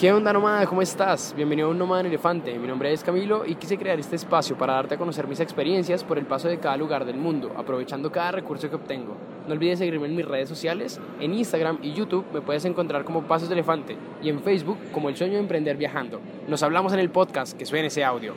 [0.00, 0.64] ¿Qué onda nómada?
[0.64, 1.34] ¿Cómo estás?
[1.36, 2.58] Bienvenido a un Nómada en Elefante.
[2.58, 6.04] Mi nombre es Camilo y quise crear este espacio para darte a conocer mis experiencias
[6.04, 9.14] por el paso de cada lugar del mundo, aprovechando cada recurso que obtengo.
[9.46, 13.24] No olvides seguirme en mis redes sociales, en Instagram y YouTube me puedes encontrar como
[13.24, 16.22] Pasos de Elefante y en Facebook como El Sueño de Emprender Viajando.
[16.48, 18.32] Nos hablamos en el podcast, que suene ese audio.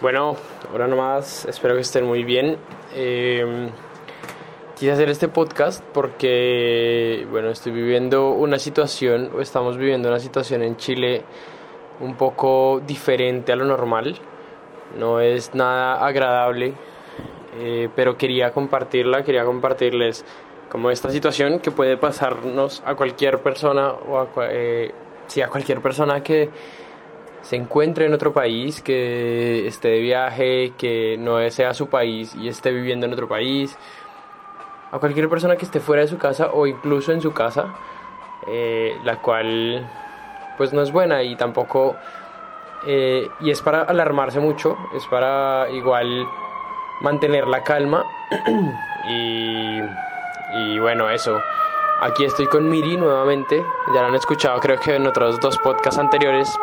[0.00, 0.34] Bueno,
[0.72, 2.56] ahora nomás, espero que estén muy bien.
[2.92, 3.70] Eh,
[4.74, 10.62] quise hacer este podcast porque, bueno, estoy viviendo una situación, o estamos viviendo una situación
[10.62, 11.22] en Chile
[12.00, 14.16] un poco diferente a lo normal.
[14.98, 16.74] No es nada agradable,
[17.58, 20.24] eh, pero quería compartirla, quería compartirles
[20.68, 24.92] como esta situación que puede pasarnos a cualquier persona o a, eh,
[25.28, 26.50] sí, a cualquier persona que
[27.42, 32.48] se encuentre en otro país, que esté de viaje, que no sea su país y
[32.48, 33.76] esté viviendo en otro país
[34.94, 37.74] a cualquier persona que esté fuera de su casa o incluso en su casa,
[38.46, 39.84] eh, la cual
[40.56, 41.96] pues no es buena y tampoco...
[42.86, 46.28] Eh, y es para alarmarse mucho, es para igual
[47.00, 48.04] mantener la calma.
[49.06, 49.82] Y,
[50.56, 51.38] y bueno, eso.
[52.00, 53.62] Aquí estoy con Miri nuevamente,
[53.94, 56.58] ya lo han escuchado creo que en otros dos podcasts anteriores.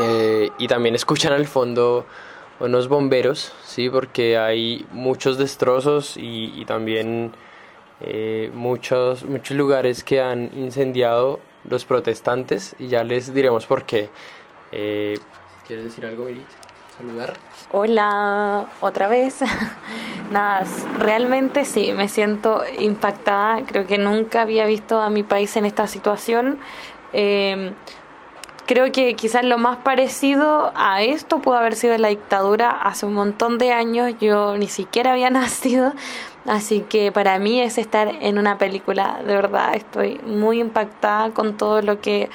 [0.00, 2.04] Eh, y también escuchan al fondo
[2.60, 7.32] unos bomberos, sí, porque hay muchos destrozos y, también
[8.00, 14.08] eh, muchos, muchos lugares que han incendiado los protestantes y ya les diremos por qué.
[14.72, 15.18] Eh,
[15.66, 16.46] ¿Quieres decir algo, Merit?
[16.96, 17.34] Saludar.
[17.72, 19.40] Hola, otra vez.
[20.30, 20.64] Nada,
[20.98, 23.64] realmente sí, me siento impactada.
[23.66, 26.58] Creo que nunca había visto a mi país en esta situación.
[27.12, 27.72] Eh,
[28.66, 33.14] Creo que quizás lo más parecido a esto pudo haber sido la dictadura hace un
[33.14, 34.14] montón de años.
[34.20, 35.92] Yo ni siquiera había nacido,
[36.46, 39.20] así que para mí es estar en una película.
[39.24, 42.28] De verdad, estoy muy impactada con todo lo que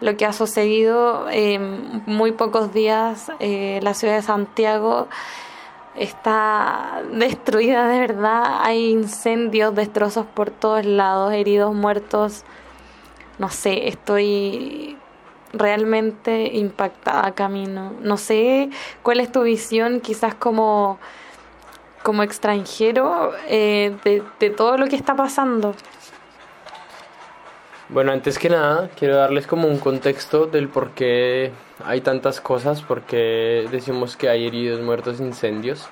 [0.00, 1.28] lo que ha sucedido.
[1.30, 5.08] En muy pocos días eh, la ciudad de Santiago
[5.94, 8.60] está destruida de verdad.
[8.62, 12.44] Hay incendios, destrozos por todos lados, heridos, muertos.
[13.38, 14.96] No sé, estoy
[15.58, 17.92] realmente impactada, Camino.
[18.00, 18.70] No sé
[19.02, 20.98] cuál es tu visión, quizás como,
[22.02, 25.74] como extranjero, eh, de, de todo lo que está pasando.
[27.88, 31.52] Bueno, antes que nada, quiero darles como un contexto del por qué
[31.84, 35.88] hay tantas cosas, por qué decimos que hay heridos, muertos, incendios.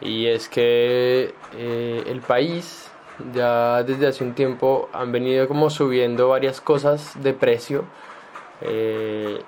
[0.00, 2.90] Y es que eh, el país
[3.34, 7.84] ya desde hace un tiempo han venido como subiendo varias cosas de precio
[8.60, 9.40] eh,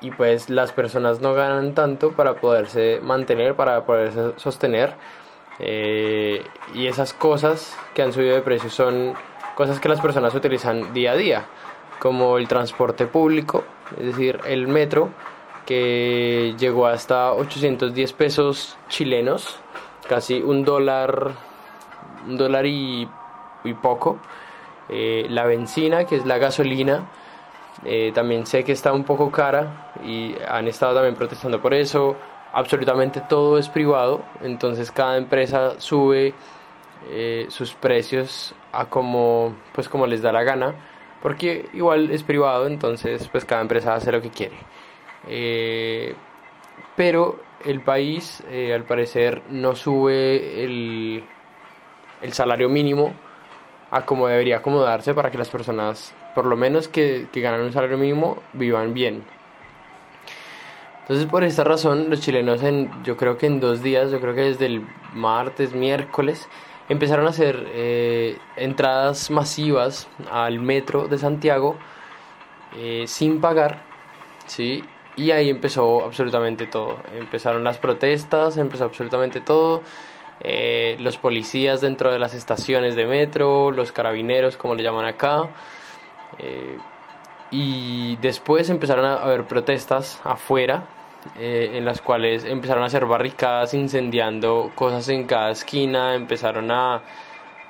[0.00, 4.94] y pues las personas no ganan tanto para poderse mantener, para poderse sostener.
[5.58, 6.42] Eh,
[6.74, 9.14] y esas cosas que han subido de precio son
[9.54, 11.44] cosas que las personas utilizan día a día,
[11.98, 13.64] como el transporte público,
[13.98, 15.10] es decir, el metro,
[15.66, 19.60] que llegó hasta 810 pesos chilenos,
[20.08, 21.32] casi un dólar,
[22.26, 23.08] un dólar y,
[23.82, 24.18] poco.
[24.88, 27.08] Eh, la benzina, que es la gasolina,
[27.84, 32.16] eh, también sé que está un poco cara y han estado también protestando por eso.
[32.52, 36.34] Absolutamente todo es privado, entonces cada empresa sube
[37.08, 40.74] eh, sus precios a como, pues como les da la gana,
[41.22, 44.56] porque igual es privado, entonces pues cada empresa hace lo que quiere.
[45.28, 46.14] Eh,
[46.96, 48.42] pero el país
[48.74, 51.24] al parecer no sube el,
[52.20, 53.14] el salario mínimo
[53.90, 57.72] a como debería acomodarse para que las personas por lo menos que, que ganan un
[57.72, 59.24] salario mínimo, vivan bien.
[61.02, 64.34] Entonces por esta razón los chilenos en, yo creo que en dos días, yo creo
[64.34, 66.48] que desde el martes, miércoles,
[66.88, 71.76] empezaron a hacer eh, entradas masivas al metro de Santiago
[72.76, 73.82] eh, sin pagar,
[74.46, 74.84] ¿sí?
[75.16, 76.98] Y ahí empezó absolutamente todo.
[77.16, 79.82] Empezaron las protestas, empezó absolutamente todo.
[80.40, 85.48] Eh, los policías dentro de las estaciones de metro, los carabineros, como le llaman acá.
[86.38, 86.78] Eh,
[87.50, 90.84] y después empezaron a haber protestas afuera,
[91.38, 97.02] eh, en las cuales empezaron a hacer barricadas incendiando cosas en cada esquina, empezaron a,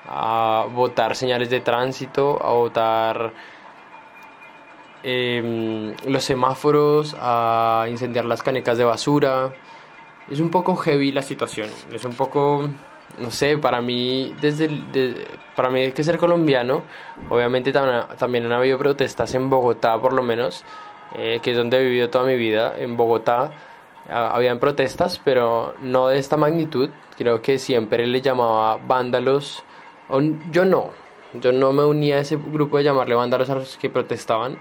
[0.06, 3.32] a botar señales de tránsito, a botar
[5.02, 9.52] em, los semáforos, a incendiar las canecas de basura.
[10.30, 12.68] Es un poco heavy la situación, es un poco
[13.18, 14.68] no sé, para mí, desde
[15.56, 16.82] para mí que ser colombiano,
[17.28, 20.64] obviamente también, han habido protestas en Bogotá, por lo menos,
[21.16, 23.50] eh, que es donde he vivido toda mi vida, en Bogotá.
[24.08, 26.90] habían protestas, pero no de esta magnitud.
[27.18, 29.62] Creo que siempre le llamaba vándalos.
[30.08, 30.20] O,
[30.50, 30.90] yo no,
[31.34, 34.58] Yo no me unía a ese grupo de llamarle vándalos a los que protestaban,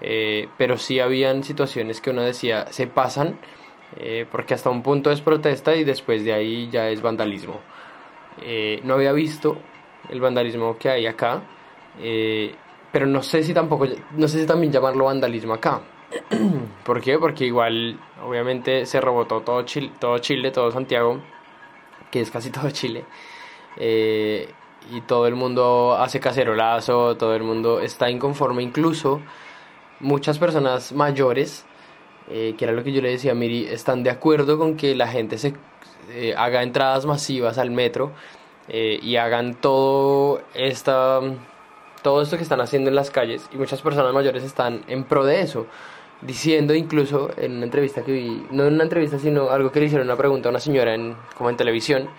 [0.00, 3.38] eh, pero sí habían situaciones que uno decía se pasan,
[3.96, 7.60] eh, porque hasta un punto es protesta y después de ahí ya es vandalismo.
[8.42, 9.58] Eh, no había visto
[10.08, 11.42] el vandalismo que hay acá,
[12.92, 15.80] pero no sé si tampoco, no sé si también llamarlo vandalismo acá.
[16.84, 17.18] ¿Por qué?
[17.18, 21.20] Porque igual, obviamente, se rebotó todo Chile, todo, Chile, todo Santiago,
[22.10, 23.04] que es casi todo Chile.
[23.76, 24.48] Eh,
[24.90, 29.20] y todo el mundo hace cacerolazo, todo el mundo está inconforme, incluso
[30.00, 31.66] muchas personas mayores,
[32.28, 34.94] eh, que era lo que yo le decía a Miri, están de acuerdo con que
[34.94, 35.54] la gente se
[36.10, 38.12] eh, haga entradas masivas al metro
[38.72, 41.20] y hagan todo esta
[42.02, 45.24] todo esto que están haciendo en las calles y muchas personas mayores están en pro
[45.24, 45.66] de eso
[46.22, 49.86] diciendo incluso en una entrevista que vi, no en una entrevista, sino algo que le
[49.86, 52.10] hicieron una pregunta a una señora en, como en televisión,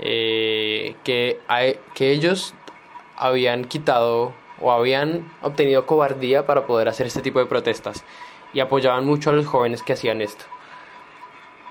[0.00, 1.38] eh, que,
[1.94, 2.54] que ellos
[3.16, 8.04] habían quitado o habían obtenido cobardía para poder hacer este tipo de protestas
[8.52, 10.44] y apoyaban mucho a los jóvenes que hacían esto.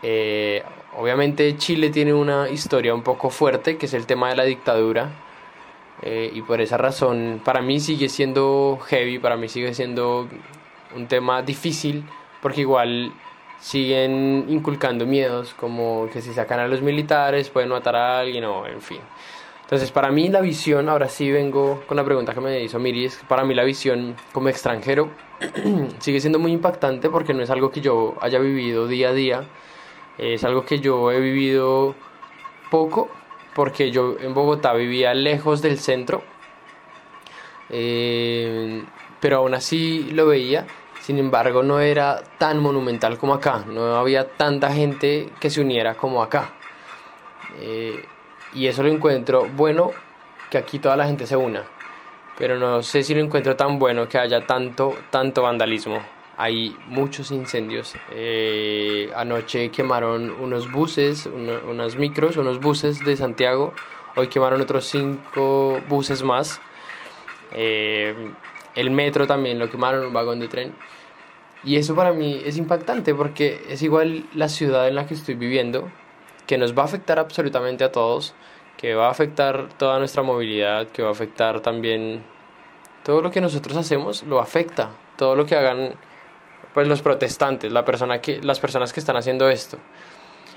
[0.04, 0.64] Eh,
[0.98, 5.12] obviamente Chile tiene una historia un poco fuerte, que es el tema de la dictadura,
[6.02, 10.28] eh, y por esa razón para mí sigue siendo heavy, para mí sigue siendo
[10.96, 12.04] un tema difícil
[12.42, 13.12] porque igual
[13.60, 18.68] siguen inculcando miedos como que si sacan a los militares pueden matar a alguien o
[18.68, 19.00] en fin.
[19.64, 23.20] Entonces para mí la visión, ahora sí vengo con la pregunta que me hizo Miris,
[23.28, 25.10] para mí la visión como extranjero
[26.00, 29.44] sigue siendo muy impactante porque no es algo que yo haya vivido día a día,
[30.18, 31.96] es algo que yo he vivido
[32.70, 33.10] poco
[33.54, 36.24] porque yo en Bogotá vivía lejos del centro,
[37.70, 38.84] eh,
[39.20, 40.68] pero aún así lo veía
[41.08, 45.96] sin embargo, no era tan monumental como acá, no había tanta gente que se uniera
[45.96, 46.50] como acá.
[47.62, 48.04] Eh,
[48.54, 49.92] y eso lo encuentro bueno
[50.50, 51.64] que aquí toda la gente se una,
[52.38, 56.02] pero no sé si lo encuentro tan bueno que haya tanto, tanto vandalismo.
[56.38, 57.96] Hay muchos incendios.
[58.12, 63.74] Eh, anoche quemaron unos buses, unas micros, unos buses de Santiago.
[64.16, 66.62] Hoy quemaron otros cinco buses más.
[67.54, 68.14] Eh,
[68.76, 70.76] el metro también lo quemaron, un vagón de tren.
[71.64, 75.34] Y eso para mí es impactante porque es igual la ciudad en la que estoy
[75.34, 75.90] viviendo,
[76.46, 78.36] que nos va a afectar absolutamente a todos,
[78.78, 82.24] que va a afectar toda nuestra movilidad, que va a afectar también
[83.04, 84.92] todo lo que nosotros hacemos, lo afecta.
[85.16, 85.96] Todo lo que hagan
[86.78, 89.80] pues los protestantes, la persona que, las personas que están haciendo esto.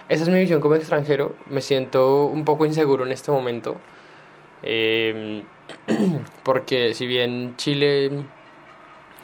[0.07, 1.35] Esa es mi visión como extranjero.
[1.47, 3.79] Me siento un poco inseguro en este momento.
[4.63, 5.43] Eh,
[6.43, 8.11] porque si bien Chile,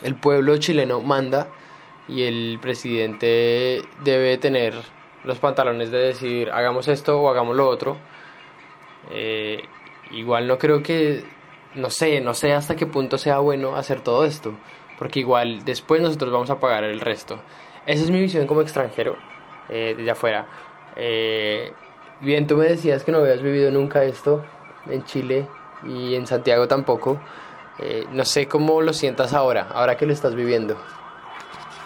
[0.04, 1.48] el pueblo chileno manda
[2.08, 4.72] y el presidente debe tener
[5.24, 7.98] los pantalones de decir hagamos esto o hagamos lo otro,
[9.10, 9.62] eh,
[10.12, 11.24] igual no creo que,
[11.74, 14.54] no sé, no sé hasta qué punto sea bueno hacer todo esto,
[14.98, 17.38] porque igual después nosotros vamos a pagar el resto.
[17.86, 19.16] Esa es mi visión como extranjero,
[19.68, 20.46] eh, desde afuera.
[20.96, 21.72] Eh,
[22.20, 24.44] bien, tú me decías que no habías vivido nunca esto
[24.88, 25.46] en Chile
[25.84, 27.20] y en Santiago tampoco.
[27.78, 30.76] Eh, no sé cómo lo sientas ahora, ahora que lo estás viviendo.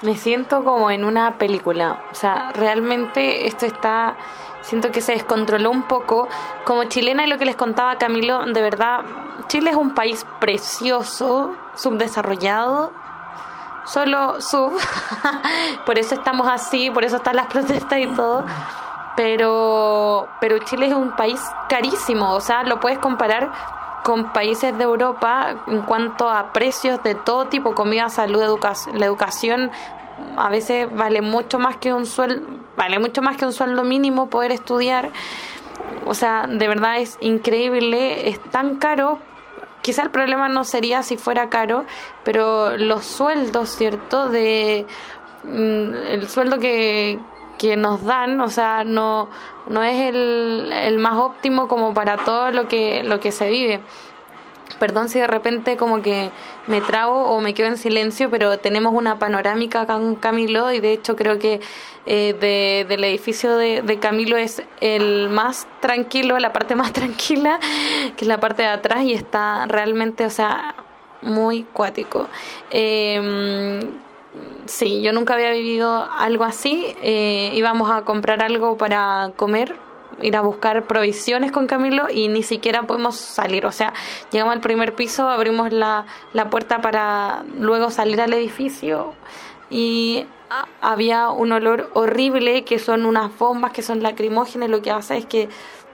[0.03, 4.17] Me siento como en una película, o sea, realmente esto está,
[4.63, 6.27] siento que se descontroló un poco.
[6.65, 9.01] Como chilena y lo que les contaba Camilo, de verdad,
[9.49, 12.93] Chile es un país precioso, subdesarrollado,
[13.85, 14.73] solo sub,
[15.87, 18.45] por eso estamos así, por eso están las protestas y todo
[19.17, 23.53] pero, pero Chile es un país carísimo, o sea, lo puedes comparar
[24.03, 29.07] con países de Europa en cuanto a precios de todo tipo, comida, salud, educación, la
[29.07, 29.71] educación
[30.37, 34.31] a veces vale mucho más que un sueldo, vale mucho más que un sueldo mínimo
[34.31, 35.11] poder estudiar.
[36.07, 39.19] O sea, de verdad es increíble, es tan caro.
[39.83, 41.85] Quizá el problema no sería si fuera caro,
[42.25, 44.29] pero los sueldos, ¿cierto?
[44.29, 44.87] De
[45.45, 47.19] mm, el sueldo que,
[47.59, 49.29] que nos dan, o sea, no,
[49.69, 53.81] no es el, el, más óptimo como para todo lo que, lo que se vive.
[54.79, 56.31] Perdón si de repente como que
[56.67, 60.93] me trago o me quedo en silencio, pero tenemos una panorámica con Camilo y de
[60.93, 61.61] hecho creo que
[62.07, 67.59] eh, de, del edificio de, Camilo es el más tranquilo, la parte más tranquila,
[68.17, 70.75] que es la parte de atrás y está realmente, o sea,
[71.23, 72.29] muy cuático.
[72.71, 73.81] Eh,
[74.67, 76.95] Sí, yo nunca había vivido algo así.
[77.03, 79.75] Eh, íbamos a comprar algo para comer,
[80.23, 83.67] ir a buscar provisiones con Camilo y ni siquiera podemos salir.
[83.67, 83.93] O sea,
[84.31, 89.15] llegamos al primer piso, abrimos la, la puerta para luego salir al edificio
[89.71, 90.27] y
[90.81, 94.69] había un olor horrible que son unas bombas que son lacrimógenas.
[94.69, 95.49] Lo que hace es que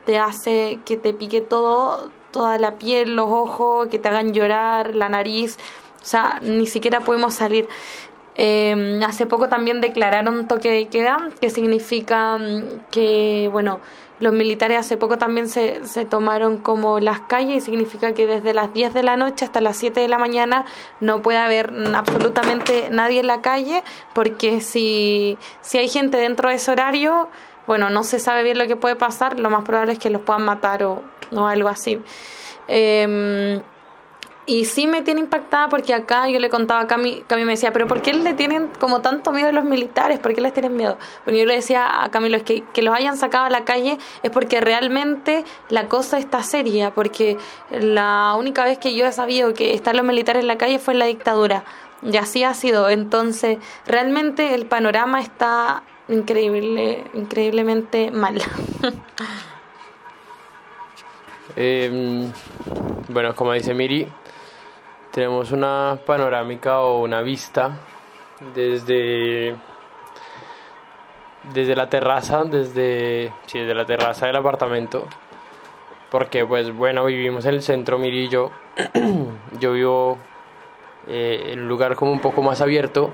[0.04, 4.94] te hace que te pique todo toda la piel, los ojos, que te hagan llorar,
[4.94, 5.56] la nariz,
[6.02, 7.66] o sea, ni siquiera podemos salir.
[8.36, 13.80] Eh, hace poco también declararon toque de queda, que significa mm, que, bueno,
[14.18, 18.54] los militares hace poco también se, se tomaron como las calles y significa que desde
[18.54, 20.64] las 10 de la noche hasta las 7 de la mañana
[21.00, 23.82] no puede haber absolutamente nadie en la calle
[24.14, 27.28] porque si, si hay gente dentro de ese horario,
[27.66, 30.22] bueno, no se sabe bien lo que puede pasar, lo más probable es que los
[30.22, 32.00] puedan matar o, o algo así.
[32.68, 33.60] Eh,
[34.46, 37.72] y sí me tiene impactada porque acá yo le contaba a Cami, Cami me decía,
[37.72, 40.20] pero ¿por qué le tienen como tanto miedo a los militares?
[40.20, 40.96] ¿Por qué les tienen miedo?
[41.24, 44.30] Bueno, yo le decía a Camilo, es que, los hayan sacado a la calle es
[44.30, 47.36] porque realmente la cosa está seria, porque
[47.70, 50.94] la única vez que yo he sabido que están los militares en la calle fue
[50.94, 51.64] en la dictadura.
[52.02, 52.88] Y así ha sido.
[52.88, 58.36] Entonces, realmente el panorama está increíble, increíblemente mal.
[61.56, 62.30] eh,
[63.08, 64.06] bueno, como dice Miri,
[65.16, 67.78] tenemos una panorámica o una vista
[68.54, 69.56] desde
[71.54, 75.06] desde la terraza, desde sí, desde la terraza del apartamento,
[76.10, 78.50] porque pues bueno, vivimos en el centro, Miri y yo,
[79.58, 80.18] yo vivo
[81.08, 83.08] eh, en un lugar como un poco más abierto,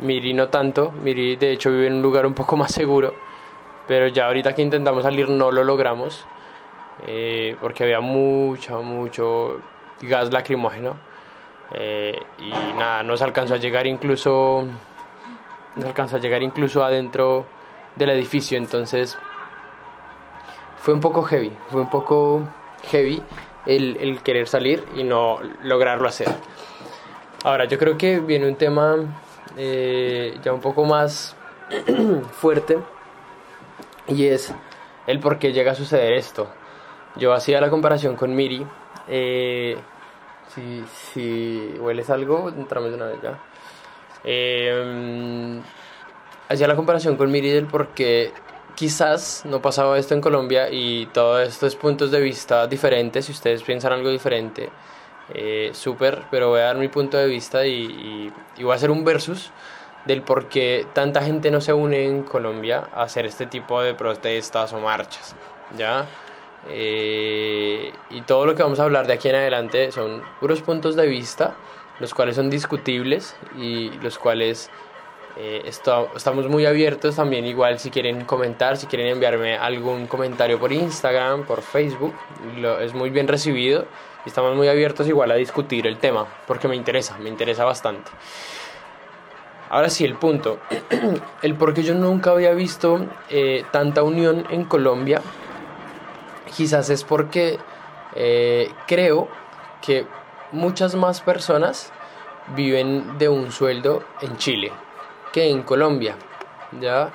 [0.00, 3.14] Miri no tanto, Miri de hecho vive en un lugar un poco más seguro,
[3.86, 6.26] pero ya ahorita que intentamos salir no lo logramos,
[7.06, 9.60] eh, porque había mucho, mucho
[10.00, 11.06] gas lacrimógeno
[11.72, 14.64] eh, y nada, nos alcanzó a llegar incluso,
[15.76, 17.46] nos alcanzó a llegar incluso adentro
[17.96, 19.18] del edificio, entonces
[20.78, 22.42] fue un poco heavy, fue un poco
[22.90, 23.22] heavy
[23.66, 26.28] el, querer salir y no lograrlo hacer.
[27.44, 28.96] Ahora, yo creo que viene un tema
[29.56, 31.36] eh, ya un poco más
[32.32, 32.78] fuerte
[34.06, 34.54] y es
[35.06, 36.48] el por qué llega a suceder esto.
[37.16, 38.66] Yo hacía la comparación con Miri.
[39.08, 39.76] Eh,
[40.54, 43.38] si, si hueles algo, entramos de una vez ya.
[44.24, 45.60] Eh,
[46.48, 48.32] hacía la comparación con Miridel porque
[48.74, 53.62] quizás no pasaba esto en Colombia y todos estos puntos de vista diferentes, si ustedes
[53.62, 54.70] piensan algo diferente,
[55.34, 58.90] eh, súper, pero voy a dar mi punto de vista y, y, voy a hacer
[58.90, 59.50] un versus
[60.04, 63.94] del por qué tanta gente no se une en Colombia a hacer este tipo de
[63.94, 65.34] protestas o marchas,
[65.76, 66.06] ¿ya?
[66.68, 70.96] Eh, y todo lo que vamos a hablar de aquí en adelante son puros puntos
[70.96, 71.54] de vista,
[72.00, 74.70] los cuales son discutibles y los cuales
[75.36, 80.72] eh, estamos muy abiertos también igual si quieren comentar, si quieren enviarme algún comentario por
[80.72, 82.12] Instagram, por Facebook,
[82.80, 83.86] es muy bien recibido
[84.26, 88.10] y estamos muy abiertos igual a discutir el tema porque me interesa, me interesa bastante.
[89.70, 90.58] Ahora sí, el punto.
[91.42, 95.20] El por qué yo nunca había visto eh, tanta unión en Colombia
[96.48, 97.58] quizás es porque
[98.14, 99.28] eh, creo
[99.84, 100.06] que
[100.52, 101.92] muchas más personas
[102.54, 104.72] viven de un sueldo en Chile
[105.32, 106.16] que en Colombia.
[106.80, 107.10] ¿ya?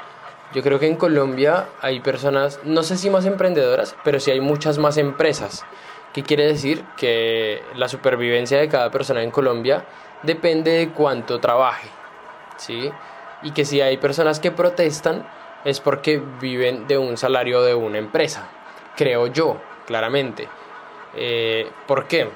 [0.53, 4.39] Yo creo que en Colombia hay personas, no sé si más emprendedoras, pero sí hay
[4.41, 5.65] muchas más empresas.
[6.13, 6.85] ¿Qué quiere decir?
[6.95, 9.85] Que la supervivencia de cada persona en Colombia
[10.21, 11.89] depende de cuánto trabaje.
[12.57, 12.91] ¿sí?
[13.41, 15.27] Y que si hay personas que protestan
[15.65, 18.47] es porque viven de un salario de una empresa
[18.95, 20.47] creo yo, claramente.
[21.15, 22.29] Eh, ¿Por qué?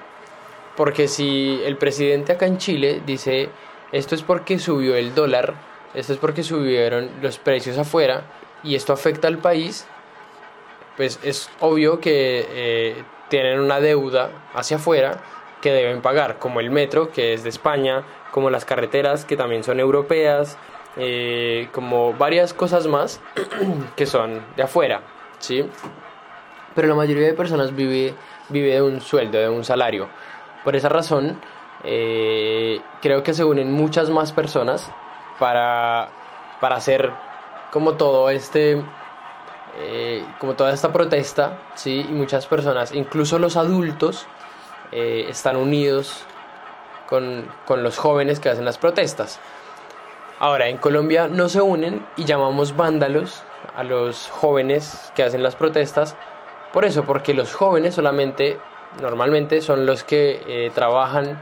[0.75, 3.49] Porque si el presidente acá en Chile dice,
[3.91, 5.55] esto es porque subió el dólar,
[5.93, 8.23] esto es porque subieron los precios afuera
[8.63, 9.87] y esto afecta al país,
[10.95, 15.21] pues es obvio que eh, tienen una deuda hacia afuera
[15.61, 19.63] que deben pagar, como el metro, que es de España, como las carreteras, que también
[19.63, 20.57] son europeas,
[20.97, 23.21] eh, como varias cosas más
[23.95, 25.01] que son de afuera,
[25.39, 25.65] ¿sí?
[26.77, 28.13] Pero la mayoría de personas vive,
[28.49, 30.09] vive de un sueldo, de un salario.
[30.63, 31.41] Por esa razón,
[31.83, 34.87] eh, creo que se unen muchas más personas
[35.39, 36.09] para,
[36.61, 37.11] para hacer
[37.71, 38.83] como todo este...
[39.79, 42.05] Eh, como toda esta protesta, ¿sí?
[42.07, 44.27] y muchas personas, incluso los adultos,
[44.91, 46.25] eh, están unidos
[47.07, 49.39] con, con los jóvenes que hacen las protestas.
[50.37, 53.41] Ahora, en Colombia no se unen y llamamos vándalos
[53.75, 56.15] a los jóvenes que hacen las protestas
[56.73, 58.57] por eso, porque los jóvenes solamente,
[59.01, 61.41] normalmente son los que eh, trabajan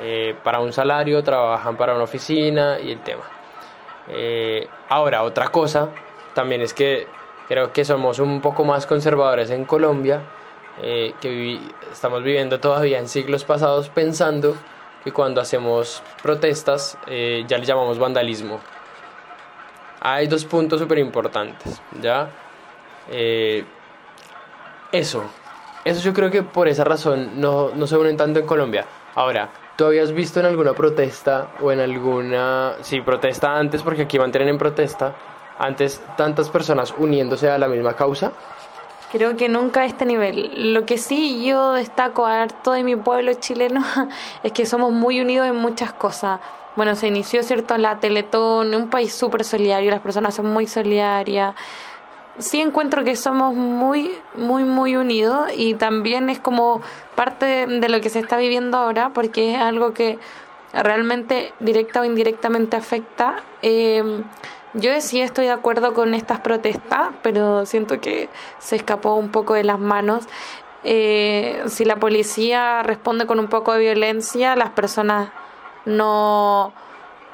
[0.00, 3.22] eh, para un salario, trabajan para una oficina y el tema.
[4.08, 5.90] Eh, ahora, otra cosa
[6.34, 7.06] también es que
[7.48, 10.22] creo que somos un poco más conservadores en Colombia,
[10.78, 11.58] que
[11.90, 14.54] estamos viviendo todavía en siglos pasados pensando
[15.02, 18.60] que cuando hacemos protestas ya le llamamos vandalismo.
[20.00, 22.28] Hay dos puntos súper importantes, ¿ya?
[24.92, 25.24] Eso,
[25.84, 28.84] eso yo creo que por esa razón no, no se unen tanto en Colombia.
[29.14, 32.74] Ahora, ¿tú habías visto en alguna protesta o en alguna...
[32.80, 35.14] Sí, protesta antes, porque aquí mantienen en protesta,
[35.58, 38.32] antes tantas personas uniéndose a la misma causa?
[39.12, 40.72] Creo que nunca a este nivel.
[40.74, 43.84] Lo que sí yo destaco harto de mi pueblo chileno
[44.42, 46.40] es que somos muy unidos en muchas cosas.
[46.74, 51.54] Bueno, se inició, ¿cierto?, la Teletón, un país súper solidario, las personas son muy solidarias.
[52.38, 56.82] Sí encuentro que somos muy, muy, muy unidos y también es como
[57.14, 60.18] parte de lo que se está viviendo ahora, porque es algo que
[60.72, 63.42] realmente directa o indirectamente afecta.
[63.62, 64.22] Eh,
[64.74, 68.28] yo sí estoy de acuerdo con estas protestas, pero siento que
[68.58, 70.24] se escapó un poco de las manos.
[70.84, 75.30] Eh, si la policía responde con un poco de violencia, las personas
[75.86, 76.74] no,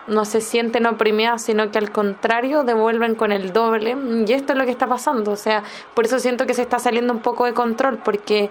[0.07, 3.97] no se sienten oprimidas, sino que al contrario devuelven con el doble.
[4.27, 5.33] Y esto es lo que está pasando.
[5.33, 5.63] O sea,
[5.95, 8.51] por eso siento que se está saliendo un poco de control, porque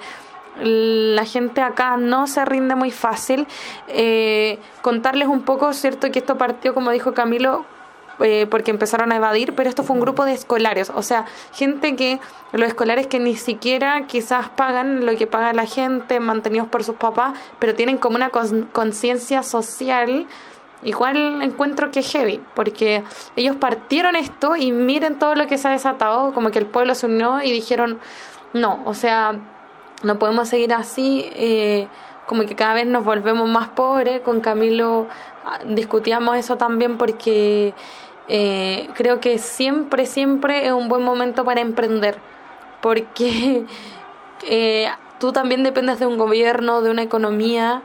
[0.59, 3.47] la gente acá no se rinde muy fácil.
[3.87, 7.65] Eh, contarles un poco, cierto, que esto partió, como dijo Camilo,
[8.23, 11.95] eh, porque empezaron a evadir, pero esto fue un grupo de escolares, o sea, gente
[11.95, 12.19] que,
[12.51, 16.95] los escolares que ni siquiera quizás pagan lo que paga la gente, mantenidos por sus
[16.97, 20.27] papás, pero tienen como una conciencia social.
[20.83, 23.03] Igual encuentro que heavy, porque
[23.35, 26.95] ellos partieron esto y miren todo lo que se ha desatado, como que el pueblo
[26.95, 27.99] se unió y dijeron,
[28.53, 29.39] no, o sea,
[30.03, 31.29] no podemos seguir así.
[31.35, 31.87] Eh,
[32.25, 34.21] como que cada vez nos volvemos más pobres.
[34.21, 35.07] Con Camilo
[35.45, 37.73] ah, discutíamos eso también porque
[38.27, 42.17] eh, creo que siempre, siempre es un buen momento para emprender,
[42.81, 43.65] porque
[44.47, 44.87] eh,
[45.19, 47.81] tú también dependes de un gobierno, de una economía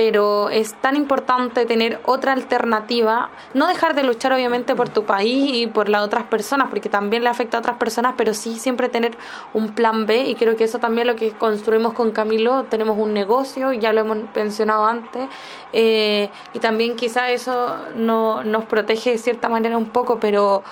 [0.00, 5.50] pero es tan importante tener otra alternativa, no dejar de luchar obviamente por tu país
[5.52, 8.88] y por las otras personas, porque también le afecta a otras personas, pero sí siempre
[8.88, 9.18] tener
[9.52, 12.96] un plan B y creo que eso también es lo que construimos con Camilo, tenemos
[12.96, 15.28] un negocio, ya lo hemos mencionado antes,
[15.74, 20.62] eh, y también quizá eso no, nos protege de cierta manera un poco, pero,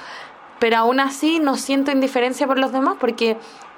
[0.58, 3.36] pero aún así no siento indiferencia por los demás, porque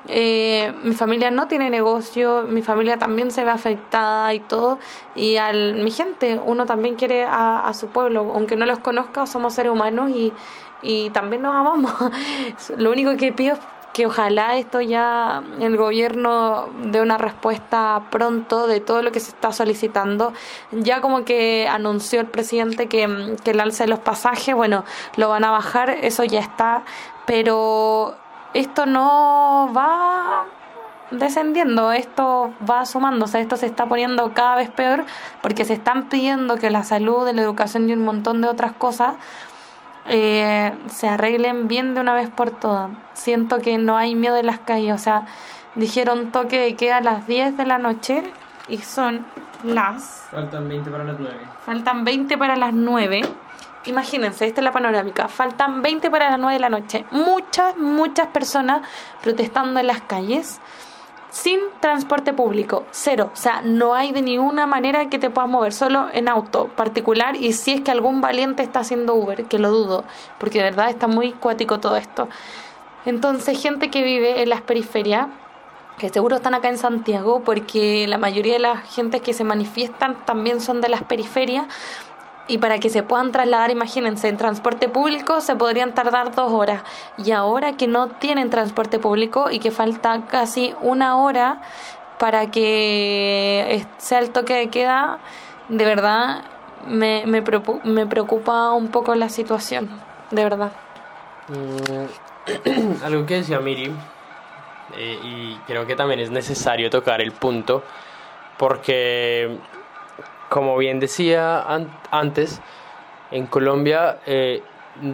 [0.08, 4.78] eh, mi familia no tiene negocio, mi familia también se ve afectada y todo,
[5.14, 9.26] y al mi gente, uno también quiere a, a su pueblo, aunque no los conozca,
[9.26, 10.32] somos seres humanos y,
[10.82, 11.92] y también nos amamos.
[12.76, 13.60] Lo único que pido es
[13.92, 19.30] que ojalá esto ya el gobierno dé una respuesta pronto de todo lo que se
[19.30, 20.32] está solicitando.
[20.70, 24.84] Ya como que anunció el presidente que, que el alza de los pasajes, bueno,
[25.16, 26.84] lo van a bajar, eso ya está,
[27.26, 28.14] pero
[28.54, 30.44] esto no va
[31.10, 35.04] descendiendo, esto va sumándose, esto se está poniendo cada vez peor
[35.42, 39.14] porque se están pidiendo que la salud, la educación y un montón de otras cosas
[40.06, 42.90] eh, se arreglen bien de una vez por todas.
[43.12, 45.26] Siento que no hay miedo en las calles, o sea,
[45.74, 48.22] dijeron toque de queda a las 10 de la noche
[48.68, 49.26] y son
[49.64, 50.28] las...
[50.30, 51.36] Faltan 20 para las 9.
[51.66, 53.22] Faltan 20 para las 9
[53.84, 58.28] imagínense, esta es la panorámica, faltan 20 para las 9 de la noche, muchas, muchas
[58.28, 58.82] personas
[59.22, 60.60] protestando en las calles
[61.30, 65.72] sin transporte público, cero, o sea, no hay de ninguna manera que te puedas mover,
[65.72, 67.36] solo en auto particular.
[67.36, 70.04] Y si es que algún valiente está haciendo Uber, que lo dudo,
[70.38, 72.28] porque de verdad está muy cuático todo esto.
[73.06, 75.28] Entonces, gente que vive en las periferias,
[75.98, 80.24] que seguro están acá en Santiago, porque la mayoría de las gentes que se manifiestan
[80.24, 81.66] también son de las periferias,
[82.50, 86.82] y para que se puedan trasladar, imagínense, en transporte público se podrían tardar dos horas.
[87.16, 91.62] Y ahora que no tienen transporte público y que falta casi una hora
[92.18, 95.20] para que sea el toque de queda,
[95.68, 96.42] de verdad
[96.88, 97.40] me, me,
[98.06, 99.88] preocupa un poco la situación,
[100.32, 100.72] de verdad.
[101.46, 103.94] Mm, algo que decía Miri,
[104.96, 107.84] eh, y creo que también es necesario tocar el punto,
[108.58, 109.56] porque
[110.50, 111.64] como bien decía
[112.10, 112.60] antes,
[113.30, 114.62] en Colombia eh,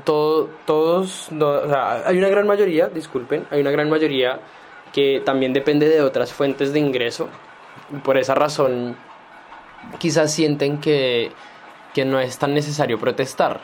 [0.05, 1.29] todo, todos,
[2.05, 4.40] hay una gran mayoría, disculpen, hay una gran mayoría
[4.92, 7.29] que también depende de otras fuentes de ingreso.
[8.03, 8.96] Por esa razón,
[9.99, 11.31] quizás sienten que,
[11.94, 13.61] que no es tan necesario protestar.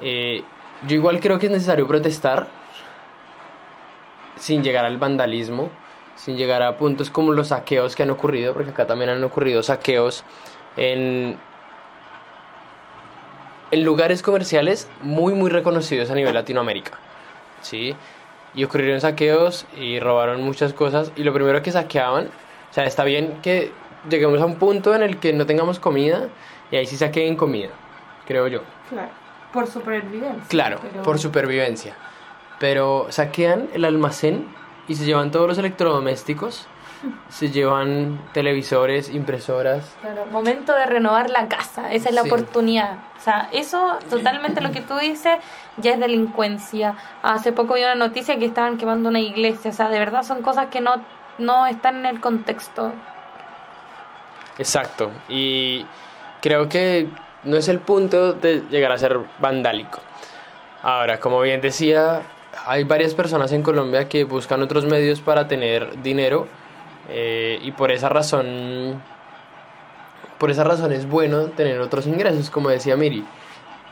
[0.00, 0.42] Eh,
[0.86, 2.48] yo igual creo que es necesario protestar
[4.36, 5.68] sin llegar al vandalismo,
[6.16, 9.62] sin llegar a puntos como los saqueos que han ocurrido, porque acá también han ocurrido
[9.62, 10.24] saqueos
[10.78, 11.36] en,
[13.70, 16.92] en lugares comerciales muy, muy reconocidos a nivel Latinoamérica.
[17.60, 17.94] ¿sí?
[18.54, 21.12] Y ocurrieron saqueos y robaron muchas cosas.
[21.16, 23.72] Y lo primero que saqueaban, o sea, está bien que
[24.08, 26.28] lleguemos a un punto en el que no tengamos comida
[26.70, 27.70] y ahí sí saquen comida,
[28.26, 28.62] creo yo.
[28.88, 29.10] Claro,
[29.52, 30.44] por supervivencia.
[30.48, 31.94] Claro, por supervivencia.
[32.58, 34.48] Pero saquean el almacén
[34.88, 36.66] y se llevan todos los electrodomésticos
[37.28, 39.96] se llevan televisores, impresoras.
[40.00, 42.98] Claro, momento de renovar la casa, esa es la oportunidad.
[43.16, 45.38] O sea, eso totalmente lo que tú dices
[45.76, 46.96] ya es delincuencia.
[47.22, 50.42] Hace poco vi una noticia que estaban quemando una iglesia, o sea, de verdad son
[50.42, 51.02] cosas que no,
[51.38, 52.92] no están en el contexto.
[54.58, 55.86] Exacto, y
[56.40, 57.08] creo que
[57.44, 60.00] no es el punto de llegar a ser vandálico.
[60.82, 62.22] Ahora, como bien decía,
[62.66, 66.48] hay varias personas en Colombia que buscan otros medios para tener dinero
[67.08, 69.02] eh, y por esa razón
[70.38, 73.24] por esa razón es bueno tener otros ingresos, como decía Miri.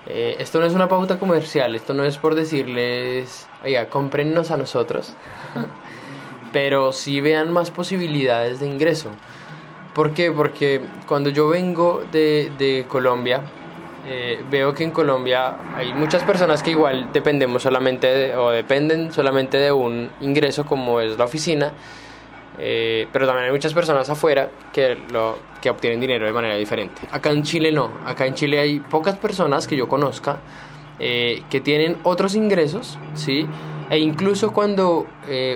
[0.07, 4.57] Eh, esto no es una pauta comercial, esto no es por decirles, oiga, cómprennos a
[4.57, 5.15] nosotros,
[6.53, 9.11] pero sí vean más posibilidades de ingreso.
[9.93, 10.31] ¿Por qué?
[10.31, 13.43] Porque cuando yo vengo de, de Colombia,
[14.07, 19.59] eh, veo que en Colombia hay muchas personas que igual dependemos solamente o dependen solamente
[19.59, 21.73] de un ingreso como es la oficina,
[22.59, 27.03] eh, pero también hay muchas personas afuera que, lo, que obtienen dinero de manera diferente.
[27.11, 30.39] Acá en Chile no, acá en Chile hay pocas personas que yo conozca
[30.99, 33.47] eh, que tienen otros ingresos, ¿sí?
[33.91, 35.07] E incluso cuando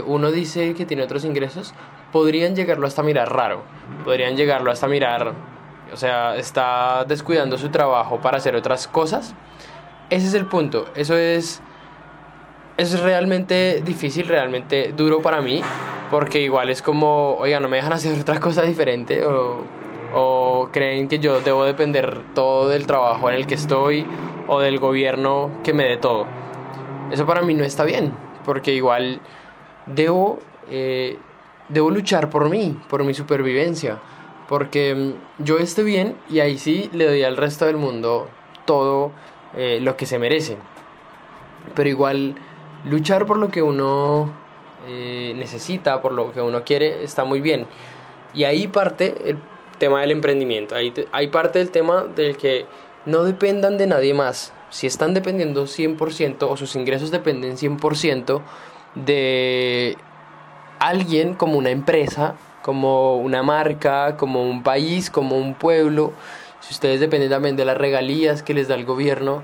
[0.07, 1.75] uno dice que tiene otros ingresos,
[2.13, 3.65] podrían llegarlo hasta mirar raro,
[4.05, 5.35] podrían llegarlo hasta mirar
[5.93, 9.35] o sea, está descuidando su trabajo para hacer otras cosas.
[10.09, 10.87] Ese es el punto.
[10.95, 11.61] Eso es,
[12.77, 15.63] es realmente difícil, realmente duro para mí,
[16.11, 19.65] porque igual es como, oiga, no me dejan hacer otra cosa diferente o,
[20.15, 24.07] o creen que yo debo depender todo del trabajo en el que estoy
[24.49, 26.27] o del gobierno que me dé todo.
[27.11, 28.13] Eso para mí no está bien,
[28.45, 29.21] porque igual
[29.87, 30.39] debo,
[30.71, 31.19] eh,
[31.69, 33.99] debo luchar por mí, por mi supervivencia
[34.51, 38.29] porque mm, yo esté bien y ahí sí le doy al resto del mundo
[38.67, 39.13] todo
[39.57, 40.59] eh, lo que se merece.
[41.77, 42.35] Pero igual
[42.85, 44.33] luchar por lo que uno
[44.87, 47.67] eh, necesita, por lo que uno quiere, está muy bien.
[48.35, 49.39] Y ahí parte el
[49.79, 50.75] tema del emprendimiento.
[50.75, 52.67] Ahí, hay parte del tema del que
[53.07, 54.53] no dependan de nadie más.
[54.71, 58.41] Si están dependiendo 100% o sus ingresos dependen 100%
[58.95, 59.97] de
[60.79, 66.13] alguien como una empresa como una marca, como un país, como un pueblo,
[66.61, 69.43] si ustedes dependen también de las regalías que les da el gobierno,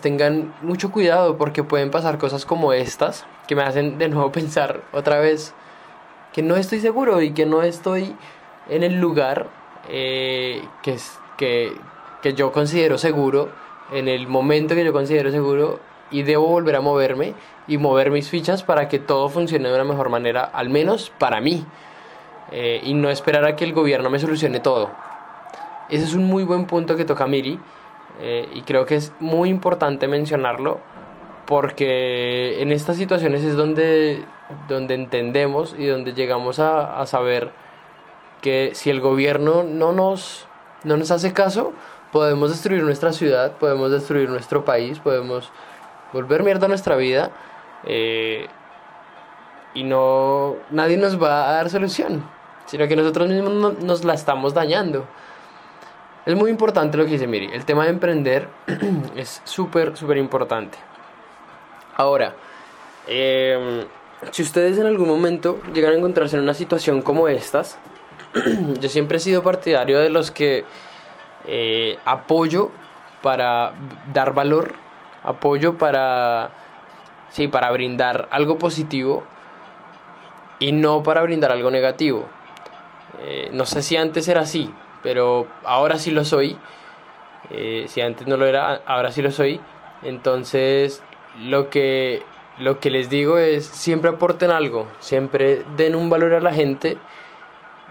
[0.00, 4.82] tengan mucho cuidado porque pueden pasar cosas como estas que me hacen de nuevo pensar
[4.92, 5.54] otra vez
[6.32, 8.14] que no estoy seguro y que no estoy
[8.68, 9.48] en el lugar
[9.88, 10.96] eh, que,
[11.36, 11.72] que,
[12.22, 13.48] que yo considero seguro,
[13.92, 17.34] en el momento que yo considero seguro y debo volver a moverme
[17.66, 21.40] y mover mis fichas para que todo funcione de una mejor manera, al menos para
[21.40, 21.64] mí.
[22.52, 24.90] Eh, y no esperar a que el gobierno me solucione todo.
[25.88, 27.58] Ese es un muy buen punto que toca Miri
[28.20, 30.80] eh, y creo que es muy importante mencionarlo
[31.46, 34.24] porque en estas situaciones es donde,
[34.68, 37.52] donde entendemos y donde llegamos a, a saber
[38.40, 40.46] que si el gobierno no nos,
[40.82, 41.72] no nos hace caso,
[42.12, 45.50] podemos destruir nuestra ciudad, podemos destruir nuestro país, podemos
[46.12, 47.30] volver mierda a nuestra vida
[47.84, 48.46] eh,
[49.74, 54.52] y no nadie nos va a dar solución sino que nosotros mismos nos la estamos
[54.52, 55.06] dañando.
[56.26, 58.48] Es muy importante lo que dice Miri, el tema de emprender
[59.16, 60.76] es súper, súper importante.
[61.96, 62.34] Ahora,
[63.06, 63.84] em,
[64.32, 67.78] si ustedes en algún momento llegan a encontrarse en una situación como estas,
[68.80, 70.64] yo siempre he sido partidario de los que
[71.46, 72.72] eh, apoyo
[73.22, 73.74] para
[74.12, 74.74] dar valor,
[75.22, 76.50] apoyo para,
[77.30, 79.22] sí, para brindar algo positivo
[80.58, 82.26] y no para brindar algo negativo.
[83.20, 84.74] Eh, no sé si antes era así,
[85.06, 86.58] pero ahora sí lo soy.
[87.50, 89.60] Eh, si antes no lo era, ahora sí lo soy.
[90.02, 91.00] Entonces,
[91.44, 92.24] lo que,
[92.58, 96.98] lo que les digo es, siempre aporten algo, siempre den un valor a la gente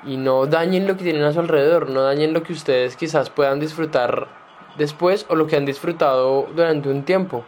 [0.04, 3.30] y no dañen lo que tienen a su alrededor, no dañen lo que ustedes quizás
[3.30, 4.28] puedan disfrutar
[4.78, 7.46] después o lo que han disfrutado durante un tiempo.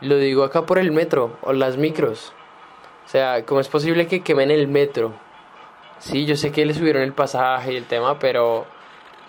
[0.00, 2.32] Lo digo acá por el metro o las micros.
[3.04, 5.12] O sea, ¿cómo es posible que quemen el metro?
[5.98, 8.64] Sí, yo sé que le subieron el pasaje y el tema, pero,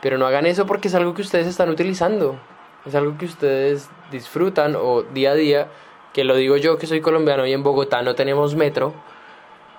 [0.03, 2.37] pero no hagan eso porque es algo que ustedes están utilizando.
[2.85, 5.69] Es algo que ustedes disfrutan o día a día,
[6.11, 8.93] que lo digo yo que soy colombiano y en Bogotá no tenemos metro.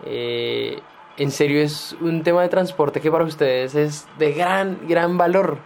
[0.07, 0.81] Eh,
[1.19, 5.59] en serio es un tema de transporte que para ustedes es de gran, gran valor.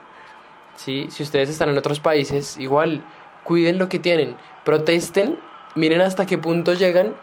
[0.75, 1.07] ¿sí?
[1.09, 3.05] Si ustedes están en otros países, igual,
[3.45, 5.39] cuiden lo que tienen, protesten,
[5.77, 7.15] miren hasta qué punto llegan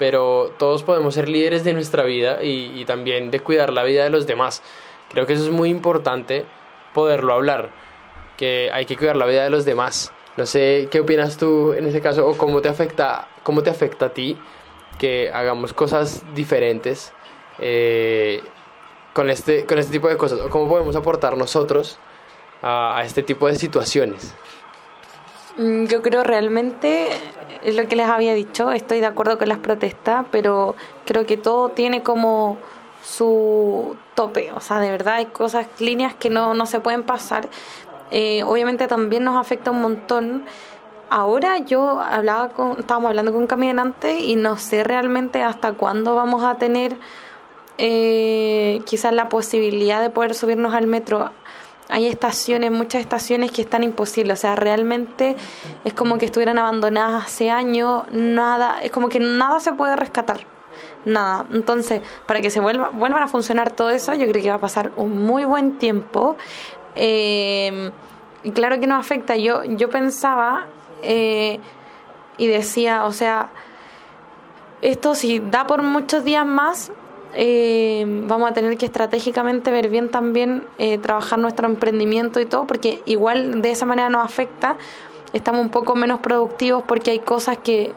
[0.00, 4.08] pero todos podemos ser líderes de nuestra vida y, también de cuidar la vida de
[4.08, 4.62] los demás.
[5.10, 6.46] Creo que eso es muy importante
[6.94, 7.70] poderlo hablar,
[8.36, 10.12] que hay que cuidar la vida de los demás.
[10.36, 14.06] No sé qué opinas tú en ese caso o cómo te afecta, cómo te afecta
[14.06, 14.38] a ti
[14.98, 17.12] que hagamos cosas diferentes
[17.58, 18.42] eh,
[19.12, 20.40] con, este, con este tipo de cosas?
[20.40, 21.98] ¿O cómo podemos aportar nosotros
[22.62, 24.34] a, a este tipo de situaciones?
[25.56, 27.08] Mm, Yo creo realmente,
[27.62, 31.36] es lo que les había dicho, estoy de acuerdo con las protestas, pero creo que
[31.36, 32.58] todo tiene como
[33.02, 37.48] su tope, o sea, de verdad hay cosas, líneas que no, no se pueden pasar.
[38.10, 40.44] Eh, obviamente también nos afecta un montón.
[41.08, 46.14] Ahora yo hablaba con, estábamos hablando con un caminante y no sé realmente hasta cuándo
[46.14, 46.96] vamos a tener
[47.78, 51.30] eh, quizás la posibilidad de poder subirnos al metro
[51.90, 55.36] hay estaciones, muchas estaciones que están imposibles, o sea, realmente
[55.84, 60.46] es como que estuvieran abandonadas hace años, nada, es como que nada se puede rescatar,
[61.04, 61.46] nada.
[61.52, 64.60] Entonces, para que se vuelva, vuelvan a funcionar todo eso, yo creo que va a
[64.60, 66.36] pasar un muy buen tiempo.
[66.94, 67.90] Eh,
[68.42, 70.66] y claro que nos afecta, yo, yo pensaba
[71.02, 71.60] eh,
[72.38, 73.50] y decía, o sea,
[74.80, 76.90] esto si da por muchos días más,
[77.34, 82.66] eh, vamos a tener que estratégicamente ver bien también eh, trabajar nuestro emprendimiento y todo,
[82.66, 84.76] porque igual de esa manera nos afecta,
[85.32, 87.92] estamos un poco menos productivos porque hay cosas que,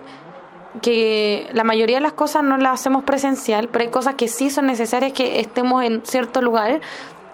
[0.81, 4.49] que la mayoría de las cosas no las hacemos presencial, pero hay cosas que sí
[4.49, 6.81] son necesarias que estemos en cierto lugar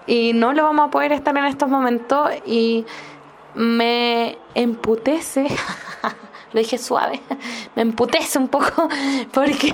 [0.06, 2.84] y no lo vamos a poder estar en estos momentos y
[3.54, 5.46] me emputece
[6.52, 7.20] lo dije suave,
[7.76, 8.88] me emputece un poco
[9.32, 9.72] porque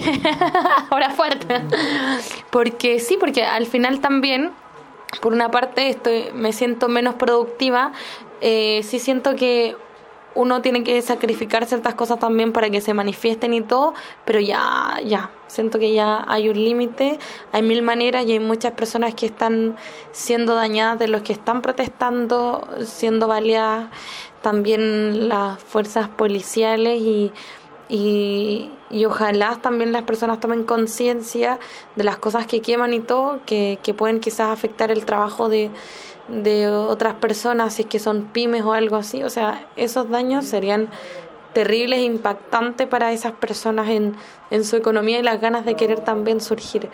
[0.90, 1.62] ahora fuerte.
[2.50, 4.52] Porque sí, porque al final también
[5.20, 7.92] por una parte estoy me siento menos productiva,
[8.40, 9.76] eh, sí siento que
[10.36, 13.94] uno tiene que sacrificar ciertas cosas también para que se manifiesten y todo,
[14.24, 17.18] pero ya, ya, siento que ya hay un límite,
[17.52, 19.76] hay mil maneras y hay muchas personas que están
[20.12, 23.88] siendo dañadas de los que están protestando, siendo baleadas,
[24.42, 27.32] también las fuerzas policiales y,
[27.88, 31.58] y, y ojalá también las personas tomen conciencia
[31.96, 35.70] de las cosas que queman y todo, que, que pueden quizás afectar el trabajo de
[36.28, 39.22] de otras personas, si es que son pymes o algo así.
[39.22, 40.88] O sea, esos daños serían
[41.52, 44.14] terribles impactantes para esas personas en,
[44.50, 46.90] en su economía y las ganas de querer también surgir.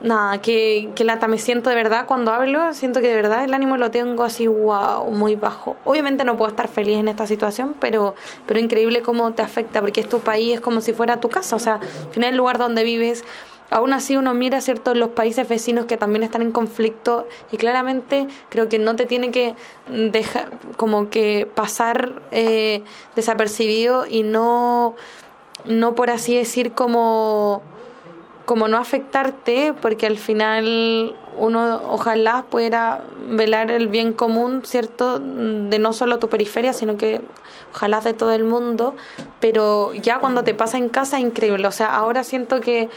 [0.00, 3.52] Nada, que, que lata, me siento de verdad cuando hablo, siento que de verdad el
[3.52, 5.76] ánimo lo tengo así, wow, muy bajo.
[5.84, 8.14] Obviamente no puedo estar feliz en esta situación, pero,
[8.46, 11.56] pero increíble cómo te afecta, porque es tu país, es como si fuera tu casa,
[11.56, 13.24] o sea, al final el lugar donde vives,
[13.70, 18.26] Aún así uno mira cierto los países vecinos que también están en conflicto y claramente
[18.48, 19.54] creo que no te tiene que
[19.88, 22.82] dejar como que pasar eh,
[23.14, 24.94] desapercibido y no
[25.66, 27.62] no por así decir como
[28.46, 35.78] como no afectarte porque al final uno ojalá pudiera velar el bien común cierto de
[35.78, 37.20] no solo tu periferia sino que
[37.74, 38.96] ojalá de todo el mundo
[39.40, 41.66] pero ya cuando te pasa en casa es increíble.
[41.66, 42.88] O sea ahora siento que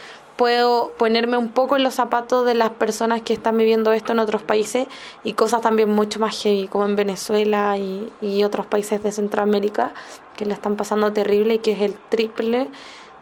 [0.42, 4.18] puedo ponerme un poco en los zapatos de las personas que están viviendo esto en
[4.18, 4.88] otros países
[5.22, 9.94] y cosas también mucho más heavy, como en Venezuela y, y otros países de Centroamérica
[10.36, 12.66] que le están pasando terrible y que es el triple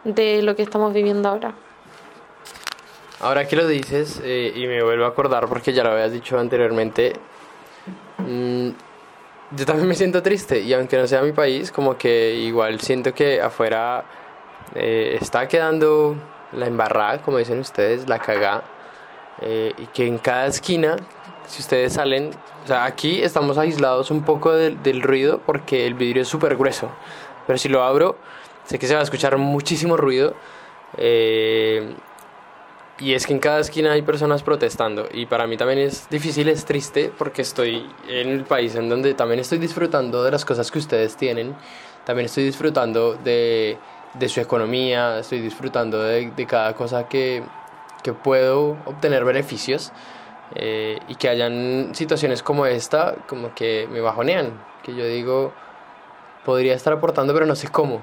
[0.03, 1.53] de lo que estamos viviendo ahora.
[3.19, 6.39] Ahora que lo dices, eh, y me vuelvo a acordar porque ya lo habías dicho
[6.39, 7.13] anteriormente,
[8.17, 8.69] mmm,
[9.51, 13.13] yo también me siento triste y aunque no sea mi país, como que igual siento
[13.13, 14.05] que afuera
[14.73, 16.15] eh, está quedando
[16.53, 18.63] la embarrada, como dicen ustedes, la cagada,
[19.41, 20.97] eh, y que en cada esquina,
[21.47, 22.31] si ustedes salen,
[22.63, 26.89] o sea, aquí estamos aislados un poco del, ruido porque el vidrio es súper grueso,
[27.47, 28.17] pero si lo abro,
[28.65, 30.35] sé que se va a escuchar muchísimo ruido.
[30.97, 31.95] Eh,
[33.01, 36.47] y es que en cada esquina hay personas protestando y para mí también es difícil,
[36.49, 40.69] es triste porque estoy en el país en donde también estoy disfrutando de las cosas
[40.69, 41.55] que ustedes tienen,
[42.05, 43.79] también estoy disfrutando de,
[44.13, 47.43] de su economía, estoy disfrutando de, de cada cosa que,
[48.03, 49.91] que, puedo obtener beneficios
[50.55, 54.51] eh, y que hayan situaciones como esta como que me bajonean,
[54.83, 55.53] que yo digo
[56.45, 58.01] podría estar aportando pero no sé cómo.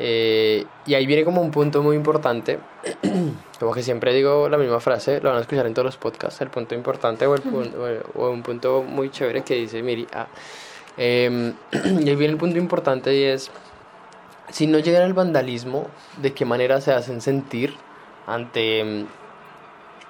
[0.00, 2.60] Eh, y ahí viene como un punto muy importante,
[3.58, 6.40] como que siempre digo la misma frase, lo van a escuchar en todos los podcasts,
[6.40, 7.78] el punto importante o, el punto,
[8.14, 10.06] o un punto muy chévere que dice Miri.
[10.12, 10.28] Ah,
[10.96, 13.50] eh, y ahí viene el punto importante y es,
[14.50, 15.86] si no llegara el vandalismo,
[16.18, 17.74] ¿de qué manera se hacen sentir
[18.26, 19.06] ante,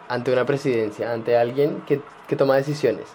[0.09, 3.07] ante una presidencia, ante alguien que, que toma decisiones?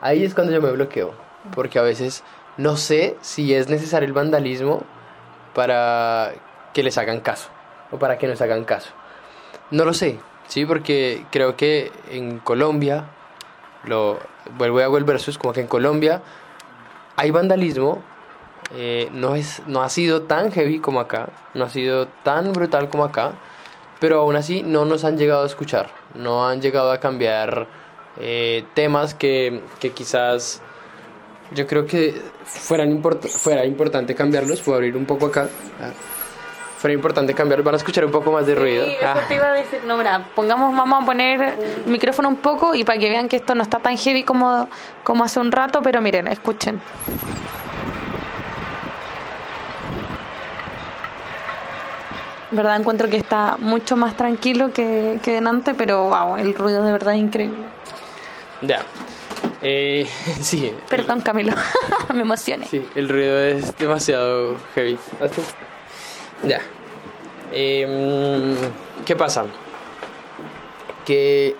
[0.00, 1.14] Ahí es cuando yo me bloqueo,
[1.54, 2.22] porque a veces
[2.56, 4.82] no sé si es necesario el vandalismo
[5.54, 6.32] para
[6.72, 7.48] que les hagan caso
[7.90, 8.90] o para que nos hagan caso.
[9.70, 13.06] No lo sé, sí, porque creo que en Colombia,
[13.84, 14.18] lo
[14.56, 16.22] vuelvo a hago el versus, como que en Colombia
[17.16, 18.02] hay vandalismo,
[18.74, 22.88] eh, no, es, no ha sido tan heavy como acá, no ha sido tan brutal
[22.88, 23.32] como acá,
[24.00, 27.68] pero aún así no nos han llegado a escuchar, no han llegado a cambiar
[28.18, 30.60] eh, temas que, que, quizás
[31.52, 35.48] yo creo que fueran import fuera importante cambiarlos, puedo abrir un poco acá.
[35.80, 35.92] Ah,
[36.76, 38.84] fuera importante cambiar, van a escuchar un poco más de ruido.
[38.84, 42.36] Sí, eso te iba a decir, no, mira, pongamos, vamos a poner el micrófono un
[42.36, 44.68] poco y para que vean que esto no está tan heavy como,
[45.02, 46.80] como hace un rato, pero miren, escuchen.
[52.56, 56.92] Verdad encuentro que está mucho más tranquilo que, que delante, pero wow, el ruido de
[56.92, 57.64] verdad es increíble.
[58.62, 58.82] Ya.
[59.62, 60.06] Eh,
[60.40, 60.72] sí.
[60.88, 61.52] Perdón, Camilo,
[62.14, 62.66] me emocioné.
[62.66, 64.98] Sí, el ruido es demasiado heavy.
[66.44, 66.60] Ya.
[67.52, 68.56] Eh,
[69.04, 69.44] ¿Qué pasa?
[71.04, 71.56] Que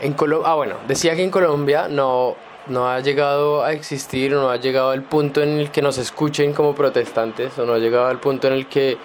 [0.00, 2.36] en Colombia, ah bueno, decía que en Colombia no,
[2.66, 6.52] no ha llegado a existir, no ha llegado al punto en el que nos escuchen
[6.52, 8.98] como protestantes, o no ha llegado al punto en el que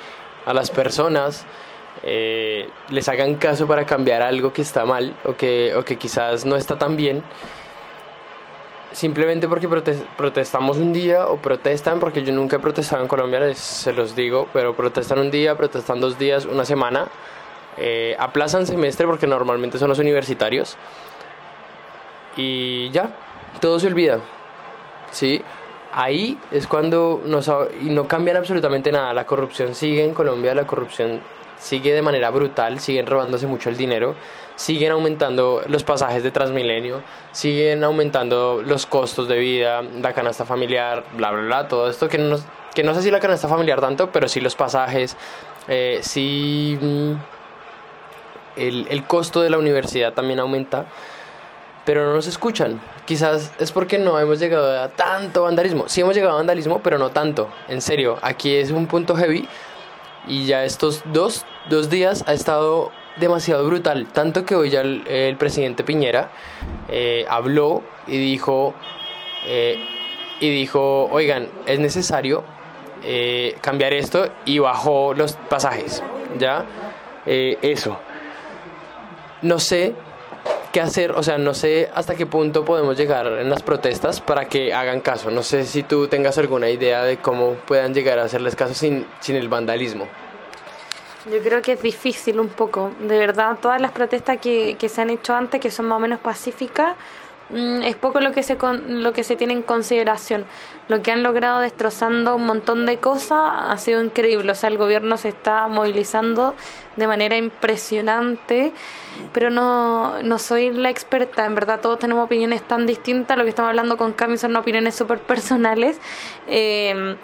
[0.50, 1.46] a las personas
[2.02, 6.44] eh, les hagan caso para cambiar algo que está mal o que, o que quizás
[6.46, 7.24] no está tan bien
[8.92, 9.68] simplemente porque
[10.18, 14.48] protestamos un día o protestan, porque yo nunca he protestado en Colombia, se los digo,
[14.52, 17.08] pero protestan un día, protestan dos días, una semana,
[17.78, 20.76] eh, aplazan semestre porque normalmente son los universitarios
[22.36, 23.12] y ya,
[23.62, 24.20] todo se olvida,
[25.12, 25.44] ¿sí?
[25.92, 30.68] Ahí es cuando nos, y no cambian absolutamente nada, la corrupción sigue en Colombia, la
[30.68, 31.20] corrupción
[31.58, 34.16] sigue de manera brutal, siguen robándose mucho el dinero,
[34.56, 41.04] siguen aumentando los pasajes de Transmilenio, siguen aumentando los costos de vida, la canasta familiar,
[41.16, 42.38] bla, bla, bla, todo esto que no,
[42.74, 45.18] que no sé si la canasta familiar tanto, pero sí los pasajes,
[45.68, 47.14] eh, sí mm,
[48.58, 50.86] el, el costo de la universidad también aumenta,
[51.84, 52.80] pero no nos escuchan.
[53.10, 55.86] Quizás es porque no hemos llegado a tanto vandalismo.
[55.90, 57.50] Sí hemos llegado a vandalismo, pero no tanto.
[57.68, 59.48] En serio, aquí es un punto heavy
[60.28, 65.36] y ya estos dos, dos días ha estado demasiado brutal, tanto que hoy ya el,
[65.40, 66.30] presidente Piñera
[66.88, 68.76] eh, habló y dijo,
[69.48, 69.84] eh,
[70.40, 72.44] y dijo, oigan, es necesario
[73.04, 76.04] eh, cambiar esto y bajó los pasajes,
[76.38, 76.64] ¿ya?
[77.26, 77.98] eso.
[79.42, 79.96] No sé
[80.72, 84.46] qué hacer, o sea, no sé hasta qué punto podemos llegar en las protestas para
[84.46, 85.32] que hagan caso.
[85.32, 89.06] No sé si tú tengas alguna idea de cómo puedan llegar a hacerles caso sin,
[89.20, 90.08] sin el vandalismo.
[91.32, 95.02] Yo creo que es difícil un poco, de verdad, todas las protestas que, que se
[95.02, 96.96] han hecho antes, que son más o menos pacíficas,
[97.52, 98.58] es poco lo que se
[98.88, 100.46] lo que se tiene en consideración.
[100.88, 104.52] Lo que han logrado destrozando un montón de cosas ha sido increíble.
[104.52, 106.56] O sea, el gobierno se está movilizando
[106.96, 108.72] de manera impresionante,
[109.34, 111.46] pero no, no soy la experta.
[111.46, 113.38] En verdad, todos tenemos opiniones tan distintas.
[113.38, 116.00] Lo que estamos hablando con Cami son opiniones súper personales.
[116.48, 117.16] Eh,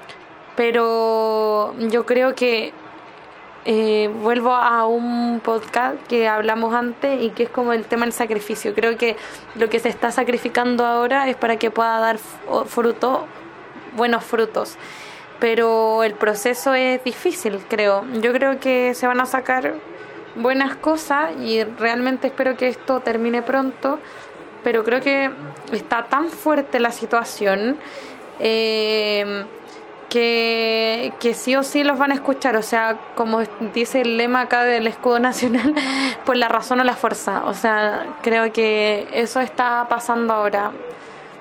[0.56, 2.74] pero yo creo que
[3.68, 8.14] eh, vuelvo a un podcast que hablamos antes y que es como el tema del
[8.14, 8.76] sacrificio.
[8.76, 9.16] Creo que
[9.56, 12.20] lo que se está sacrificando ahora es para que pueda dar
[12.68, 13.26] fruto,
[13.96, 14.78] buenos frutos.
[15.40, 18.06] Pero el proceso es difícil, creo.
[18.22, 19.74] Yo creo que se van a sacar
[20.36, 23.98] buenas cosas y realmente espero que esto termine pronto.
[24.64, 25.32] Pero creo que
[25.72, 27.78] está tan fuerte la situación.
[28.40, 29.46] Eh,
[30.16, 33.42] que, sí o sí los van a escuchar, o sea, como
[33.74, 35.74] dice el lema acá del escudo nacional,
[36.26, 40.72] por la razón o la fuerza, o sea, creo que eso está pasando ahora.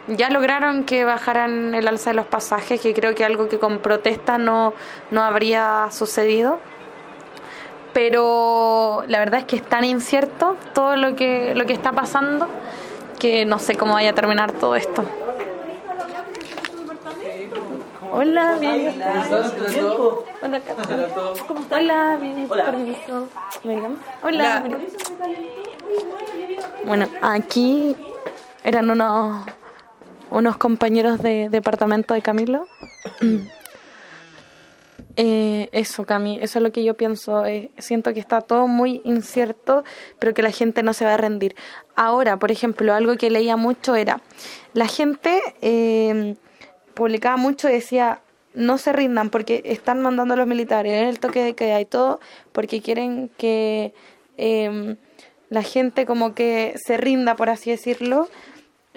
[0.07, 3.79] Ya lograron que bajaran el alza de los pasajes, que creo que algo que con
[3.79, 4.75] protesta no,
[5.11, 6.59] no habría sucedido.
[7.95, 12.49] Pero la verdad es que es tan incierto todo lo que, lo que está pasando
[13.19, 15.05] que no sé cómo vaya a terminar todo esto.
[18.17, 18.95] Hola, bien.
[20.41, 20.61] Hola,
[21.49, 21.81] ¿Cómo estás?
[21.81, 22.49] Hola, bien.
[22.49, 23.29] Permiso.
[24.23, 24.65] Hola.
[26.87, 27.97] Bueno, aquí
[28.63, 29.45] eran unos
[30.31, 32.69] unos compañeros de departamento de Camilo.
[35.17, 37.47] Eh, eso, Cami, eso es lo que yo pienso.
[37.47, 39.85] Eh, siento que está todo muy incierto,
[40.19, 41.55] pero que la gente no se va a rendir.
[41.95, 44.21] Ahora, por ejemplo, algo que leía mucho era,
[44.73, 46.35] la gente eh,
[46.95, 48.21] publicaba mucho y decía,
[48.55, 52.21] no se rindan porque están mandando a los militares, el toque de queda y todo,
[52.53, 53.93] porque quieren que
[54.37, 54.97] em,
[55.51, 58.29] la gente como que se rinda, por así decirlo,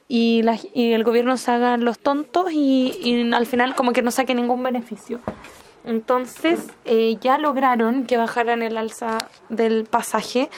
[0.08, 0.43] y,
[0.74, 4.36] y el gobierno se haga los tontos y, y, al final como que no saque
[4.36, 5.20] ningún beneficio.
[5.84, 9.18] Entonces eh, ya lograron que bajaran el alza
[9.50, 10.50] del pasaje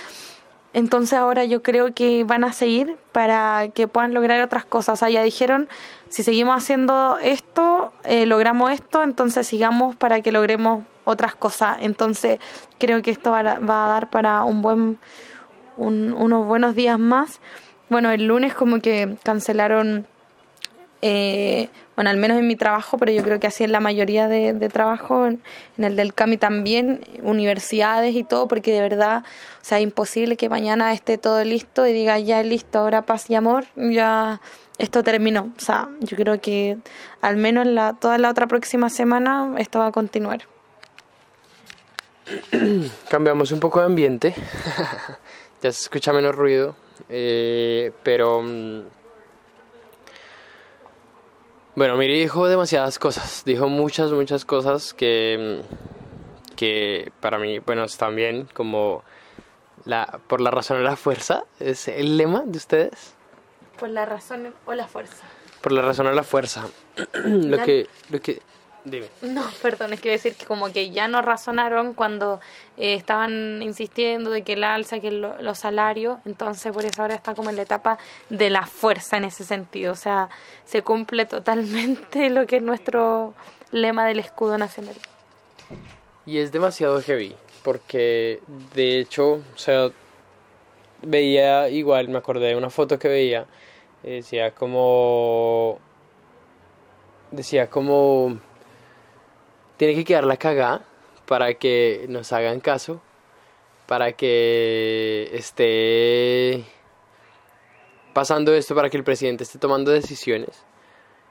[0.74, 4.94] entonces ahora yo creo que van a seguir para que puedan lograr otras cosas.
[4.94, 5.68] O sea, ya dijeron,
[6.10, 11.78] si seguimos haciendo esto, eh, logramos esto, entonces sigamos para que logremos otras cosas.
[11.82, 12.40] Entonces
[12.78, 15.00] creo que esto va a, dar para un buen,
[15.78, 17.42] un, unos buenos días más.
[17.90, 20.06] Bueno, el lunes como que cancelaron
[21.02, 21.70] eh,
[22.00, 24.70] bueno, al menos en mi trabajo, pero yo creo que así en la mayoría de,
[24.70, 25.42] trabajo, en,
[25.78, 29.26] el del CAMI también, universidades y todo, porque de verdad,
[29.62, 33.36] o sea, imposible que mañana esté todo listo y diga ya listo, ahora paz y
[33.36, 34.40] amor, ya
[34.78, 35.52] esto terminó.
[35.58, 36.78] O sea, yo creo que
[37.20, 40.44] al menos la, toda la otra próxima semana esto va a continuar.
[43.10, 44.34] Cambiamos un poco de ambiente,
[45.62, 46.78] ya se escucha menos ruido,
[47.10, 48.84] eh, pero mm,
[51.80, 55.62] bueno, Miri dijo demasiadas cosas, dijo muchas, muchas cosas que,
[56.58, 59.02] que para mí, bueno, están bien, como
[59.86, 63.14] la, por la razón o la fuerza, es el lema de ustedes.
[63.80, 65.24] Por la razón o la fuerza.
[65.62, 66.68] Por la razón o la fuerza.
[67.24, 68.42] lo que, lo que,
[68.86, 69.08] Dime.
[69.22, 72.40] No, perdón, es que decir que como que ya no razonaron cuando
[72.78, 77.36] eh, estaban insistiendo de que el alza, que los salarios, entonces por eso ahora está
[77.36, 77.98] como en la etapa
[78.30, 80.30] de la fuerza en ese sentido, o sea,
[80.66, 83.34] se cumple totalmente lo que es nuestro
[83.72, 84.96] lema del escudo nacional.
[86.26, 88.40] Y es demasiado heavy, porque
[88.76, 89.90] de hecho, o sea,
[91.02, 93.46] veía igual, me acordé de una foto que veía,
[94.04, 95.80] decía como...
[97.32, 98.40] Decía como
[99.80, 100.82] tiene que quedar la cagada
[101.26, 103.02] para que nos hagan caso,
[103.88, 106.66] para que esté
[108.12, 110.66] pasando esto, para que el presidente esté tomando decisiones.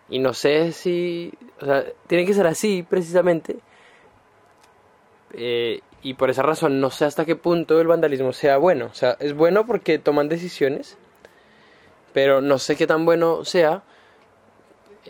[0.08, 1.30] Y no sé si,
[1.60, 3.58] o sea, tiene que ser así precisamente.
[5.34, 8.86] Eh, y por esa razón no sé hasta qué punto el vandalismo sea bueno.
[8.86, 10.96] O sea, es bueno porque toman decisiones,
[12.14, 13.82] pero no sé qué tan bueno sea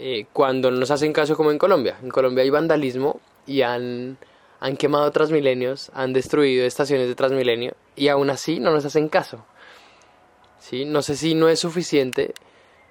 [0.01, 1.99] eh, cuando nos hacen caso como en Colombia.
[2.01, 4.17] En Colombia hay vandalismo y han,
[4.61, 9.45] han quemado Transmilenios, han destruido estaciones de Transmilenio y aún así no nos hacen caso.
[10.61, 10.85] ¿Sí?
[10.85, 12.33] No sé si no es suficiente,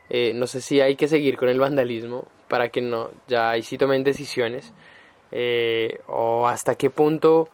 [0.09, 3.63] eh, no sé si hay que seguir con el vandalismo para que no, ya ahí
[3.63, 4.73] sí tomen decisiones
[5.31, 7.47] eh, o hasta qué punto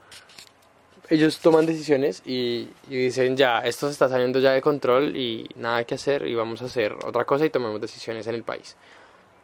[1.10, 5.47] ellos toman decisiones y, y, dicen ya, esto se está saliendo ya de control y
[5.58, 8.76] nada que hacer y vamos a hacer otra cosa y tomemos decisiones en el país.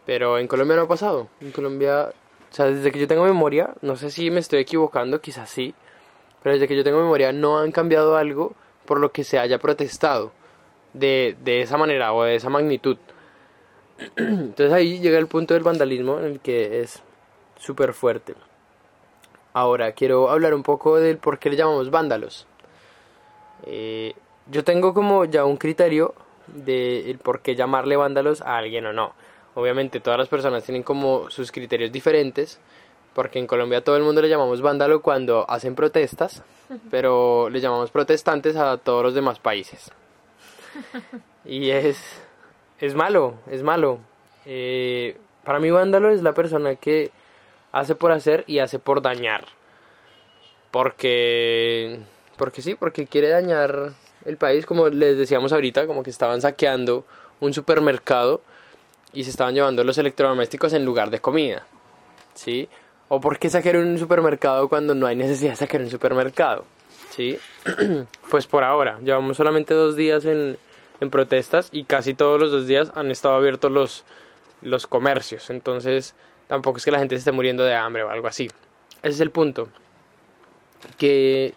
[0.10, 1.28] Pero en Colombia no ha pasado.
[1.40, 5.22] En Colombia, o sea, desde que yo tengo memoria, no sé si me estoy equivocando,
[5.22, 5.76] quizás sí,
[6.42, 8.56] pero desde que yo tengo memoria no han cambiado algo
[8.88, 10.32] por lo que se haya protestado
[10.94, 12.98] de, de esa manera o de esa magnitud.
[14.18, 17.04] Entonces ahí llega el punto del vandalismo en el que es
[17.60, 18.34] súper fuerte.
[19.54, 22.48] Ahora quiero hablar un poco del por qué le llamamos vándalos.
[23.68, 24.16] Eh,
[24.50, 26.16] yo tengo como ya un criterio
[26.48, 29.14] de el por qué llamarle vándalos a alguien o no.
[29.56, 32.60] Obviamente todas las personas tienen como sus criterios diferentes,
[33.14, 36.44] porque en Colombia todo el mundo le llamamos vándalo cuando hacen protestas,
[36.92, 39.92] pero le llamamos protestantes a todos los demás países.
[41.46, 42.22] Y es,
[42.80, 44.00] es malo, es malo.
[44.46, 47.12] Eh, para mí vándalo es la persona que
[47.72, 49.46] hace por hacer y hace por dañar.
[50.70, 52.00] Porque,
[52.38, 53.94] porque sí, porque quiere dañar
[54.26, 57.06] el país, como les decíamos ahorita, como que estaban saqueando
[57.40, 58.42] un supermercado
[59.14, 61.66] y se estaban llevando los electrodomésticos en lugar de comida.
[62.34, 62.70] ¿Sí?
[63.08, 66.66] ¿O por qué sacar un supermercado cuando no hay necesidad de sacar un supermercado?
[67.10, 67.38] ¿Sí?
[68.30, 70.58] pues por ahora, llevamos solamente dos días en,
[71.02, 74.04] en protestas y casi todos los dos días han estado abiertos los,
[74.62, 75.50] los comercios.
[75.50, 76.16] Entonces,
[76.48, 78.48] tampoco es que la gente se esté muriendo de hambre o algo así.
[79.02, 79.70] Ese es el punto.
[80.98, 81.54] Que.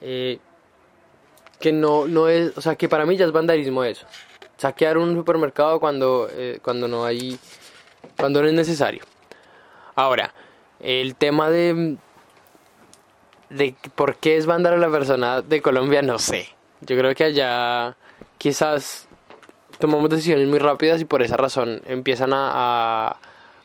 [0.00, 0.38] Eh,
[1.58, 2.56] que no, no es.
[2.56, 4.06] O sea, que para mí ya es vandalismo eso
[4.60, 7.38] saquear un supermercado cuando, eh, cuando no hay,
[8.18, 9.02] cuando no es necesario.
[9.94, 10.34] Ahora,
[10.80, 11.96] el tema de,
[13.48, 16.48] de por qué es mandar a la persona de Colombia, no sé.
[16.82, 17.96] Yo creo que allá
[18.36, 19.08] quizás
[19.78, 23.16] tomamos decisiones muy rápidas y por esa razón empiezan a,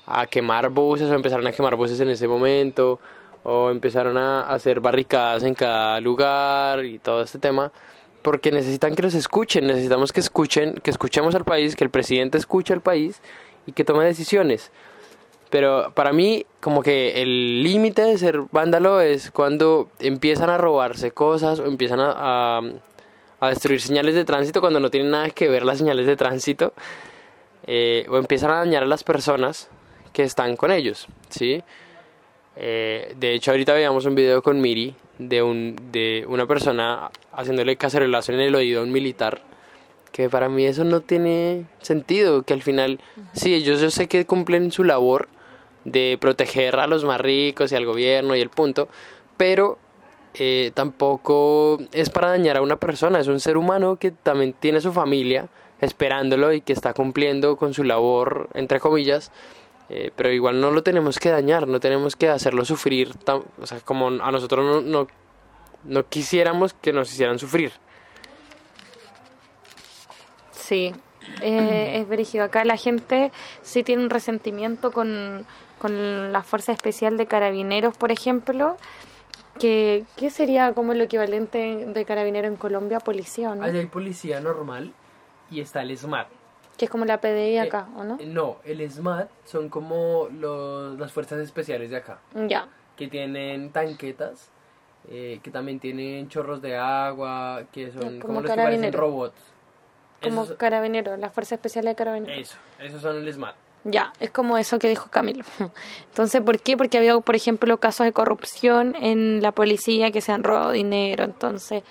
[0.07, 3.01] a, quemar buses o empezaron a quemar buses en ese momento
[3.43, 7.69] o empezaron a hacer barricadas en cada lugar y todo este tema
[8.25, 12.39] porque necesitan que los escuchen, necesitamos que escuchen, que escuchemos al país, que el presidente
[12.39, 13.21] escuche al país
[13.67, 14.71] y que tome decisiones.
[15.51, 21.11] Pero para mí, como que el límite de ser vándalo es cuando empiezan a robarse
[21.11, 22.61] cosas o empiezan a,
[23.39, 26.73] a, destruir señales de tránsito cuando no tienen nada que ver las señales de tránsito
[27.67, 29.69] eh, o empiezan a dañar a las personas
[30.13, 31.63] que están con ellos, ¿sí?
[32.55, 37.75] Eh, de hecho, ahorita veíamos un video con Miri de, un, de una persona haciéndole
[37.75, 39.41] cacerolazo en el oído a un militar.
[40.11, 42.99] Que para mí eso no tiene sentido, que al final,
[43.33, 45.27] sí, ellos yo sé que cumplen su labor,
[45.85, 48.89] de proteger a los más ricos y al gobierno y el punto,
[49.37, 49.77] pero
[50.33, 54.81] eh, tampoco es para dañar a una persona, es un ser humano que también tiene
[54.81, 55.47] su familia
[55.79, 59.31] esperándolo y que está cumpliendo con su labor, entre comillas,
[59.89, 63.11] eh, pero igual no lo tenemos que dañar, no tenemos que hacerlo sufrir,
[63.59, 65.07] o sea, como a nosotros no, no,
[65.83, 67.71] no quisiéramos que nos hicieran sufrir.
[70.51, 70.93] Sí,
[71.41, 72.43] eh, es brígido.
[72.43, 73.31] Acá la gente
[73.61, 75.45] sí tiene un resentimiento con,
[75.77, 78.77] con la Fuerza Especial de Carabineros, por ejemplo.
[79.59, 82.99] Que, ¿Qué sería como el equivalente de carabinero en Colombia?
[82.99, 83.63] Policía, ¿no?
[83.63, 84.91] hay policía normal
[85.49, 86.27] y está el SMAT.
[86.77, 88.17] Que es como la PDI Eh, acá, ¿o no?
[88.25, 92.67] No, el SMAT son como los, las fuerzas especiales de acá, Ya.
[92.97, 94.49] que tienen tanquetas,
[95.09, 98.99] eh, que también tienen chorros de agua, que son Como como, los que parecen carabinero.
[98.99, 99.41] robots.
[100.21, 102.37] Como Esos, carabinero, la Fuerza Especial de Carabineros.
[102.39, 103.55] eso, esos son el SMAT.
[103.83, 105.43] Ya, es como eso que dijo Camilo.
[106.09, 106.75] Entonces, ¿por qué?
[106.75, 111.23] Porque había, por ejemplo, casos de corrupción en la policía que se han robado dinero.
[111.23, 111.83] Entonces,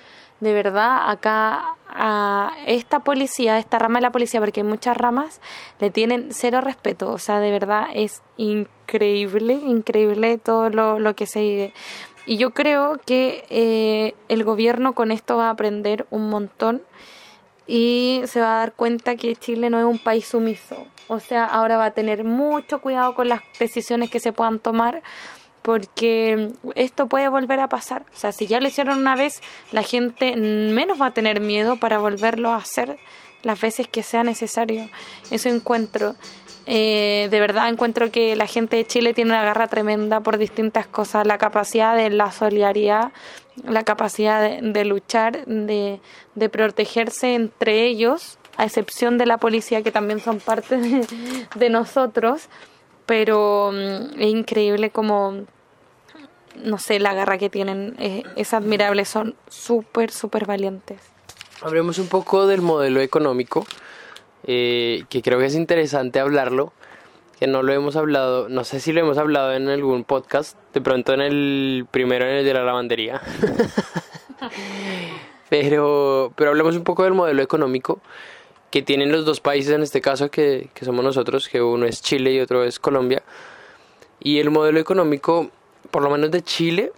[0.45, 4.97] de verdad, acá a esta policía, a esta rama de la policía, porque hay muchas
[4.97, 5.41] ramas,
[5.81, 7.11] le tienen cero respeto.
[7.11, 11.73] O sea, de verdad es increíble, increíble todo lo, lo que se vive.
[12.27, 16.83] Y yo creo que eh, el gobierno con esto va a aprender un montón
[17.67, 20.87] y se va a dar cuenta que Chile no es un país sumiso.
[21.09, 25.03] O sea, ahora va a tener mucho cuidado con las decisiones que se puedan tomar
[25.65, 28.05] porque esto puede volver a pasar.
[28.15, 29.41] O sea, si ya lo hicieron una vez,
[29.73, 32.99] la gente menos va a tener miedo para volverlo a hacer
[33.43, 34.91] las veces que sea necesario.
[35.31, 36.17] Eso encuentro.
[36.67, 40.87] Eh, de verdad encuentro que la gente de Chile tiene una garra tremenda por distintas
[40.87, 43.13] cosas, la capacidad de la solidaridad,
[43.67, 45.99] la capacidad de, de luchar, de,
[46.35, 51.07] de protegerse entre ellos, a excepción de la policía que también son parte de,
[51.55, 52.51] de nosotros,
[53.07, 55.45] pero mm, es increíble como,
[56.57, 61.01] no sé, la garra que tienen eh, es admirable, son súper, súper valientes.
[61.63, 63.67] Hablemos un poco del modelo económico,
[64.47, 66.73] eh, que creo que es interesante hablarlo,
[67.39, 70.81] que no lo hemos hablado, no sé si lo hemos hablado en algún podcast, de
[70.81, 73.21] pronto en el primero, en el de la lavandería.
[75.49, 78.01] pero, pero hablemos un poco del modelo económico
[78.75, 82.03] que tienen los dos países en este caso, que, que somos nosotros, que uno es
[82.03, 83.23] Chile y otro es Colombia.
[84.19, 85.49] Y el modelo económico,
[85.93, 86.91] por lo menos de Chile,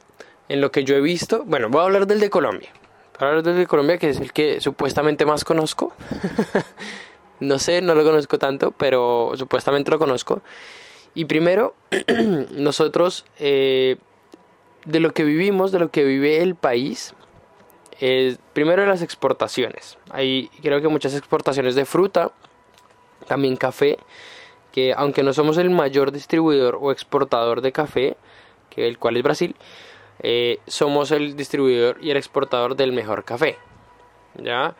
[0.48, 2.70] en lo que yo he visto, bueno, voy a hablar del de Colombia.
[3.18, 5.92] Hablar del de Colombia, que es el que supuestamente más conozco.
[7.40, 10.40] no sé, no lo conozco tanto, pero supuestamente lo conozco.
[11.14, 11.74] Y primero,
[12.52, 13.98] nosotros, eh,
[14.86, 17.12] de lo que vivimos, de lo que vive el país,
[18.52, 19.98] primero las exportaciones.
[20.10, 22.32] Hay creo que muchas exportaciones de fruta,
[23.26, 23.98] también café,
[24.72, 28.16] que aunque no somos el mayor distribuidor o exportador de café,
[28.68, 29.56] que el cual es Brasil,
[30.20, 33.56] eh, somos el distribuidor y el exportador del mejor café.
[34.42, 34.74] ¿ya?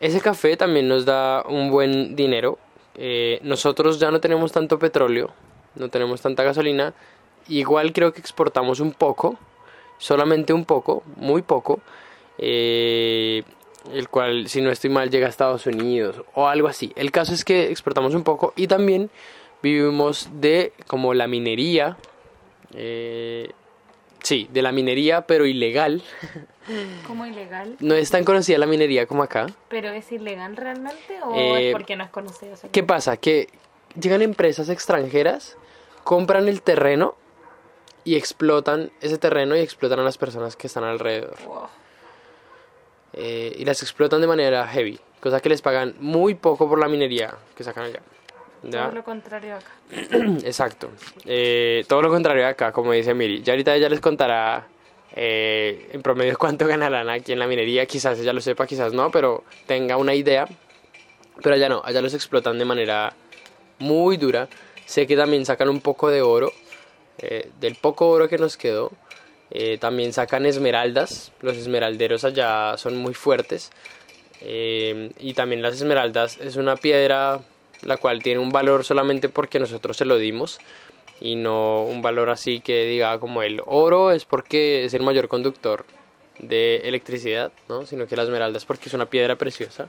[0.00, 2.58] Ese café también nos da un buen dinero.
[2.94, 5.30] Eh, nosotros ya no tenemos tanto petróleo,
[5.74, 6.94] no tenemos tanta gasolina.
[7.48, 9.38] Igual creo que exportamos un poco,
[9.98, 11.80] solamente un poco, muy poco.
[12.38, 13.42] Eh,
[13.92, 16.92] el cual, si no estoy mal, llega a Estados Unidos o algo así.
[16.96, 19.10] El caso es que exportamos un poco y también
[19.62, 21.96] vivimos de como la minería.
[22.74, 23.50] Eh,
[24.22, 26.02] sí, de la minería, pero ilegal.
[27.06, 27.76] ¿Cómo ilegal?
[27.78, 29.46] No es tan conocida la minería como acá.
[29.68, 32.54] ¿Pero es ilegal realmente o Eh, es porque no es conocido?
[32.54, 33.16] ese ¿Qué pasa?
[33.16, 33.48] Que
[34.00, 35.56] llegan empresas extranjeras,
[36.02, 37.14] compran el terreno
[38.04, 41.36] y explotan ese terreno y explotan a las personas que están alrededor.
[41.46, 41.68] Wow.
[43.16, 46.86] Eh, y las explotan de manera heavy, cosa que les pagan muy poco por la
[46.86, 48.00] minería que sacan allá.
[48.62, 48.84] ¿Ya?
[48.84, 49.70] Todo lo contrario acá.
[50.44, 50.90] Exacto.
[51.24, 53.42] Eh, todo lo contrario acá, como dice Miri.
[53.42, 54.66] Ya ahorita ella les contará
[55.14, 57.86] eh, en promedio cuánto ganarán aquí en la minería.
[57.86, 60.46] Quizás ella lo sepa, quizás no, pero tenga una idea.
[61.42, 63.14] Pero allá no, allá los explotan de manera
[63.78, 64.48] muy dura.
[64.84, 66.52] Sé que también sacan un poco de oro.
[67.18, 68.92] eh, del poco oro que nos quedó.
[69.50, 71.32] Eh, también sacan esmeraldas.
[71.40, 73.70] Los esmeralderos allá son muy fuertes.
[74.40, 77.40] Eh, y también las esmeraldas es una piedra
[77.82, 80.58] la cual tiene un valor solamente porque nosotros se lo dimos
[81.20, 85.28] y no un valor así que diga como el oro es porque es el mayor
[85.28, 85.86] conductor
[86.38, 87.86] de electricidad, ¿no?
[87.86, 89.86] sino que la esmeralda es porque es una piedra preciosa.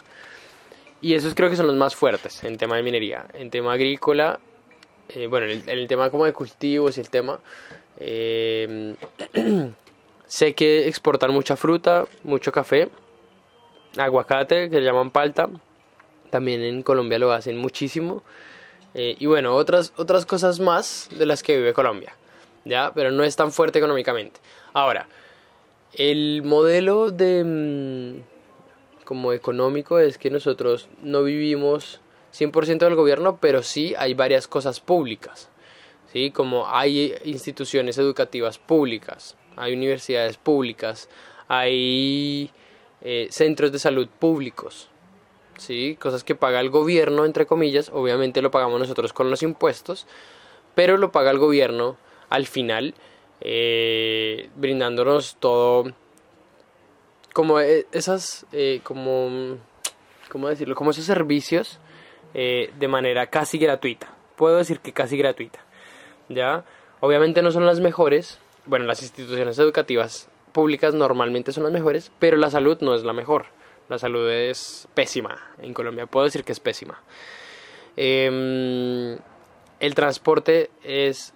[1.01, 3.26] Y esos creo que son los más fuertes en tema de minería.
[3.34, 4.39] En tema agrícola,
[5.10, 7.39] eh, bueno, en el, el tema como de cultivos y el tema,
[8.00, 8.95] eh,
[10.28, 12.89] sé que exportan mucha fruta, mucho café,
[13.98, 15.50] aguacate, que le llaman palta.
[16.30, 18.24] También en Colombia lo hacen muchísimo.
[18.93, 22.16] eh, y bueno, otras, otras cosas más de las que vive Colombia,
[22.66, 22.91] ¿ya?
[22.93, 24.39] Pero no es tan fuerte económicamente.
[24.74, 25.08] Ahora,
[25.93, 27.43] el modelo de...
[27.43, 28.38] Mm,
[29.08, 32.02] como económico es que nosotros no vivimos
[32.38, 35.48] 100% del gobierno, pero sí hay varias cosas públicas,
[36.34, 41.09] Como hay instituciones educativas públicas, hay universidades públicas,
[41.47, 42.51] hay
[43.01, 44.89] eh, centros de salud públicos,
[45.57, 45.97] ¿sí?
[45.99, 50.07] Cosas que paga el gobierno, entre comillas, obviamente lo pagamos nosotros con los impuestos,
[50.76, 51.97] pero lo paga el gobierno
[52.30, 52.95] al final,
[53.41, 55.91] eh, brindándonos todo
[57.34, 58.47] como eh, esas,
[58.84, 59.57] como,
[60.32, 60.76] ¿cómo decirlo?
[60.76, 61.80] Como esos servicios
[62.34, 64.13] de manera casi gratuita.
[64.36, 65.66] Puedo decir que casi gratuita.
[66.30, 66.63] ¿Ya?
[66.99, 68.39] Obviamente no son las mejores.
[68.65, 73.13] Bueno, las instituciones educativas públicas normalmente son las mejores, pero la salud no es la
[73.13, 73.45] mejor.
[73.89, 76.07] La salud es pésima en Colombia.
[76.07, 77.01] Puedo decir que es pésima.
[77.95, 79.17] Em,
[79.80, 81.34] el transporte es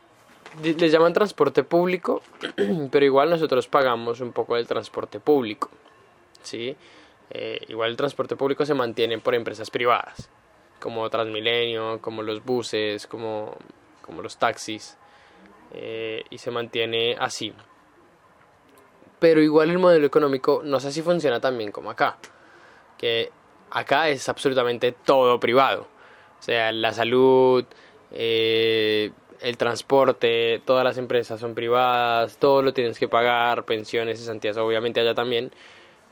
[0.61, 2.21] les llaman transporte público,
[2.91, 5.69] pero igual nosotros pagamos un poco del transporte público.
[6.43, 6.75] ¿sí?
[7.29, 10.29] Eh, igual el transporte público se mantiene por empresas privadas,
[10.79, 13.55] como Transmilenio, como los buses, como,
[14.12, 14.97] como los taxis,
[15.74, 17.53] eh, y se mantiene así.
[19.20, 22.18] Pero igual el modelo económico no sé si funciona tan bien como acá,
[22.97, 23.32] que
[23.72, 25.88] acá es absolutamente todo privado,
[26.39, 27.66] o sea, la salud,
[28.12, 34.22] eh, el transporte, todas las empresas son privadas, todo lo tienes que pagar, pensiones, y
[34.22, 35.51] cesantías, obviamente allá también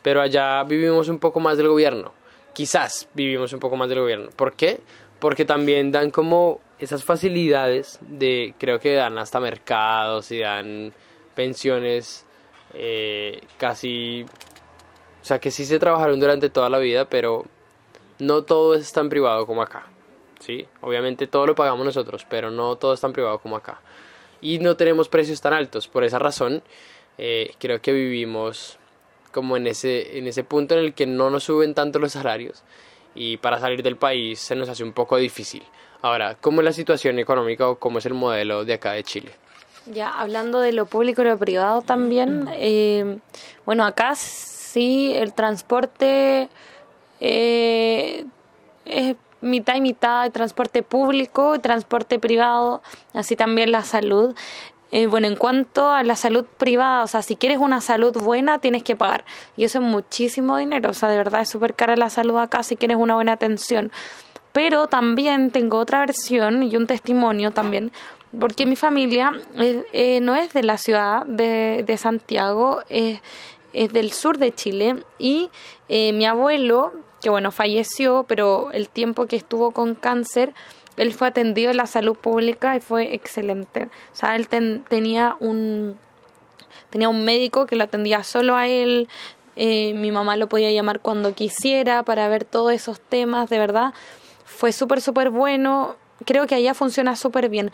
[0.01, 2.13] pero allá vivimos un poco más del gobierno.
[2.53, 4.29] Quizás vivimos un poco más del gobierno.
[4.35, 4.79] ¿Por qué?
[5.19, 10.93] Porque también dan como esas facilidades de, creo que dan hasta mercados y dan
[11.35, 12.25] pensiones
[12.73, 14.23] eh, casi,
[15.21, 17.45] o sea, que sí se trabajaron durante toda la vida, pero
[18.19, 19.87] no todo es tan privado como acá.
[20.39, 20.67] ¿sí?
[20.81, 23.81] Obviamente todo lo pagamos nosotros, pero no todo es tan privado como acá.
[24.41, 25.87] Y no tenemos precios tan altos.
[25.87, 26.63] Por esa razón,
[27.17, 28.77] eh, creo que vivimos
[29.31, 32.63] como en ese, en ese punto en el que no nos suben tanto los salarios
[33.19, 35.61] y para salir del país se nos hace un poco difícil.
[36.01, 39.31] Ahora, ¿cómo es la situación económica o cómo es el modelo de acá de Chile?
[39.87, 43.17] Ya, hablando de lo público y lo privado también, eh,
[43.65, 46.47] bueno, acá sí el transporte
[47.19, 48.25] eh,
[48.85, 52.81] es mitad y mitad de transporte público y transporte privado,
[53.13, 54.33] así también la salud.
[54.91, 58.59] Eh, bueno, en cuanto a la salud privada, o sea, si quieres una salud buena,
[58.59, 59.23] tienes que pagar.
[59.55, 62.63] Y eso es muchísimo dinero, o sea, de verdad es súper cara la salud acá
[62.63, 63.91] si quieres una buena atención.
[64.51, 67.91] Pero también tengo otra versión y un testimonio también,
[68.39, 74.11] porque mi familia eh, eh, no es de la ciudad de, de Santiago, es del
[74.11, 75.51] sur de Chile y
[75.87, 80.55] mi abuelo, que bueno, falleció, pero el tiempo que estuvo con cáncer,
[80.99, 83.85] él fue atendido en la salud pública y fue excelente.
[83.85, 85.97] O sea, él tenía un
[86.89, 89.07] tenía un médico que lo atendía solo a él.
[89.55, 93.93] Eh, mi mamá lo podía llamar cuando quisiera para ver todos esos temas, de verdad.
[94.43, 95.95] Fue súper, súper bueno.
[96.25, 97.71] Creo que allá funciona súper bien.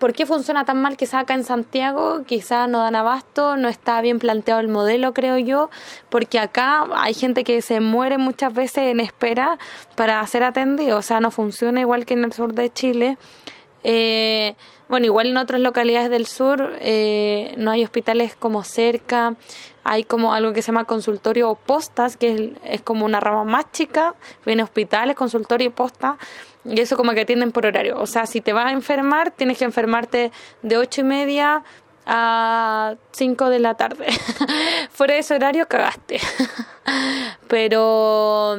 [0.00, 2.24] ¿Por qué funciona tan mal quizá acá en Santiago?
[2.24, 5.68] Quizá no dan abasto, no está bien planteado el modelo, creo yo,
[6.08, 9.58] porque acá hay gente que se muere muchas veces en espera
[9.96, 13.18] para ser atendido, o sea, no funciona igual que en el sur de Chile.
[13.84, 14.54] Eh,
[14.88, 19.36] bueno, igual en otras localidades del sur eh, no hay hospitales como cerca,
[19.84, 23.44] hay como algo que se llama consultorio o postas, que es, es como una rama
[23.44, 24.14] más chica,
[24.46, 26.16] viene hospitales, consultorio y posta,
[26.64, 27.98] y eso como que atienden por horario.
[27.98, 30.30] O sea, si te vas a enfermar, tienes que enfermarte
[30.62, 31.62] de ocho y media
[32.06, 34.06] a 5 de la tarde.
[34.90, 36.20] Fuera de ese horario cagaste.
[37.48, 38.56] pero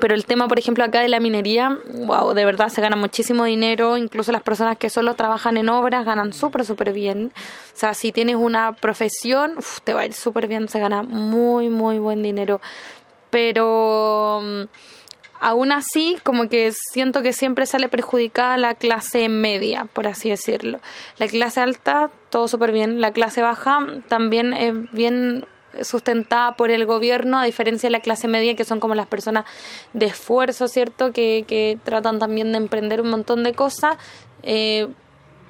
[0.00, 3.44] pero el tema, por ejemplo, acá de la minería, wow, de verdad se gana muchísimo
[3.44, 7.32] dinero, incluso las personas que solo trabajan en obras ganan súper, súper bien.
[7.74, 9.54] O sea, si tienes una profesión,
[9.84, 12.60] te va a ir súper bien, se gana muy, muy buen dinero.
[13.30, 14.68] Pero
[15.46, 20.80] aún así, como que siento que siempre sale perjudicada la clase media, por así decirlo.
[21.18, 23.00] La clase alta, todo súper bien.
[23.00, 23.78] La clase baja
[24.08, 25.46] también es bien
[25.82, 29.44] sustentada por el gobierno, a diferencia de la clase media, que son como las personas
[29.92, 31.12] de esfuerzo, ¿cierto?
[31.12, 33.98] Que, que tratan también de emprender un montón de cosas.
[34.42, 34.88] Eh,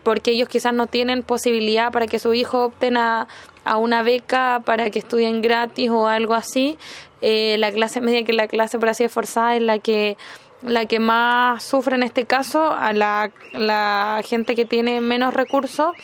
[0.03, 3.29] porque ellos quizás no tienen posibilidad para que su hijo opten a,
[3.65, 6.79] a una beca para que estudien gratis o algo así.
[7.21, 10.17] Eh, la clase media, que la clase por así esforzada, es la que
[10.63, 15.95] la que más sufre en este caso, a la, la gente que tiene menos recursos,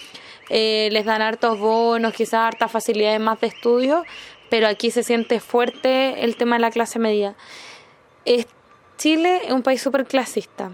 [0.50, 4.04] eh, les dan hartos bonos, quizás hartas facilidades más de estudio,
[4.50, 7.34] pero aquí se siente fuerte el tema de la clase media.
[8.98, 10.70] Chile es un país súper clasista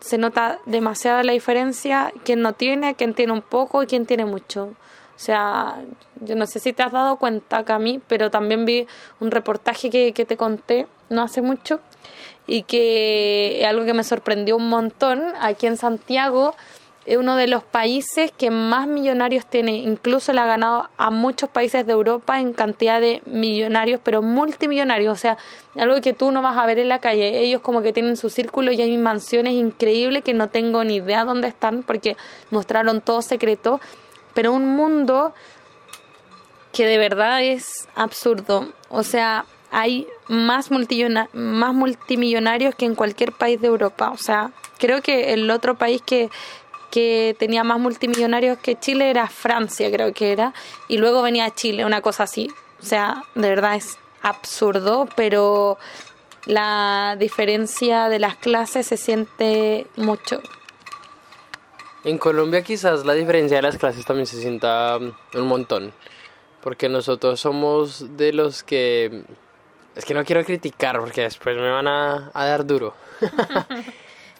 [0.00, 4.24] se nota demasiado la diferencia, quién no tiene, quién tiene un poco y quién tiene
[4.24, 4.74] mucho.
[5.20, 5.76] O sea,
[6.22, 8.86] yo no sé si te has dado cuenta, Cami, pero también vi
[9.20, 11.78] un reportaje que, que te conté no hace mucho
[12.46, 15.22] y que algo que me sorprendió un montón.
[15.42, 16.54] Aquí en Santiago
[17.04, 21.50] es uno de los países que más millonarios tiene, incluso le ha ganado a muchos
[21.50, 25.36] países de Europa en cantidad de millonarios, pero multimillonarios, o sea,
[25.76, 27.40] algo que tú no vas a ver en la calle.
[27.40, 31.26] Ellos como que tienen su círculo y hay mansiones increíbles que no tengo ni idea
[31.26, 32.16] dónde están porque
[32.50, 33.80] mostraron todo secreto,
[34.34, 35.34] pero un mundo
[36.72, 38.72] que de verdad es absurdo.
[38.88, 44.10] O sea, hay más, más multimillonarios que en cualquier país de Europa.
[44.10, 46.30] O sea, creo que el otro país que,
[46.90, 50.54] que tenía más multimillonarios que Chile era Francia, creo que era,
[50.88, 52.50] y luego venía Chile, una cosa así.
[52.80, 55.78] O sea, de verdad es absurdo, pero
[56.46, 60.40] la diferencia de las clases se siente mucho.
[62.04, 65.92] En Colombia quizás la diferencia de las clases también se sienta un montón,
[66.62, 69.22] porque nosotros somos de los que...
[69.94, 72.94] Es que no quiero criticar porque después me van a, a dar duro.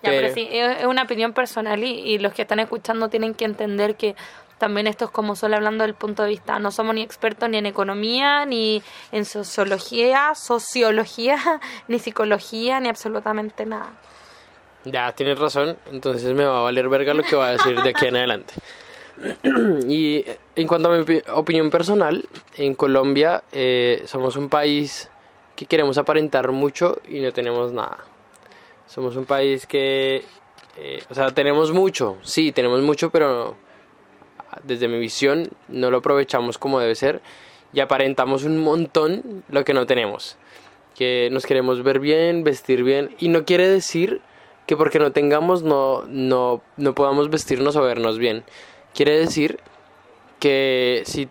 [0.02, 3.96] Ya, pero, sí, es una opinión personal y, los que están escuchando tienen que entender
[3.96, 4.16] que
[4.56, 6.58] también esto es como solo hablando del punto de vista.
[6.58, 8.82] No somos ni expertos ni en economía, ni
[9.12, 11.38] en sociología, sociología,
[11.88, 13.92] ni psicología, ni absolutamente nada.
[14.84, 15.76] Ya, tienes razón.
[15.92, 18.54] Entonces me va a valer verga lo que va a decir de aquí en adelante.
[19.88, 20.24] y
[20.56, 22.26] en cuanto a mi opinión personal,
[22.56, 25.10] en Colombia eh, somos un país
[25.54, 27.98] que queremos aparentar mucho y no tenemos nada.
[28.86, 30.24] Somos un país que,
[30.78, 33.56] eh, o sea, tenemos mucho, sí, tenemos mucho, pero
[34.64, 37.20] desde mi visión no lo aprovechamos como debe ser
[37.72, 40.38] y aparentamos un montón lo que no tenemos.
[40.96, 44.22] Que nos queremos ver bien, vestir bien y no quiere decir
[44.70, 48.44] que porque no tengamos no, no, no podamos vestirnos o vernos bien.
[48.94, 49.58] Quiere decir
[50.38, 51.28] que si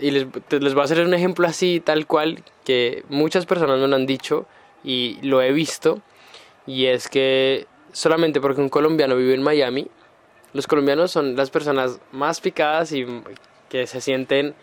[0.00, 3.86] y les, les voy a hacer un ejemplo así, tal cual, que muchas personas me
[3.86, 4.46] lo han dicho
[4.82, 6.02] y lo he visto,
[6.66, 9.86] y es que solamente porque un colombiano vive en Miami,
[10.52, 13.06] los colombianos son las personas más picadas y
[13.68, 14.56] que se sienten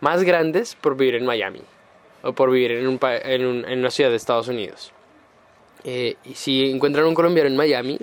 [0.00, 1.62] más grandes por vivir en Miami
[2.22, 4.92] o por vivir en, un, en, en una ciudad de Estados Unidos.
[5.84, 7.98] Eh, y si encuentran un colombiano en Miami,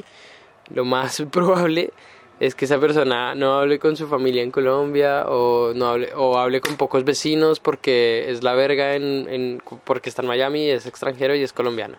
[0.74, 1.92] lo más probable
[2.40, 6.38] es que esa persona no hable con su familia en Colombia o no hable o
[6.38, 11.36] hable con pocos vecinos porque es la verga en, porque está en Miami, es extranjero
[11.36, 11.98] y es colombiano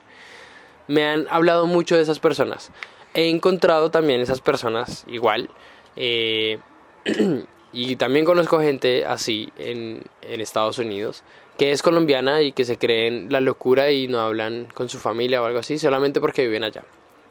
[0.89, 2.72] me han hablado mucho de esas personas.
[3.14, 5.51] He encontrado también esas personas igual.
[5.95, 6.59] Eh,
[7.72, 11.22] y también conozco gente así en, en, Estados Unidos
[11.59, 15.42] que es colombiana y que se creen la locura y no hablan con su familia
[15.42, 16.84] o algo así solamente porque viven allá.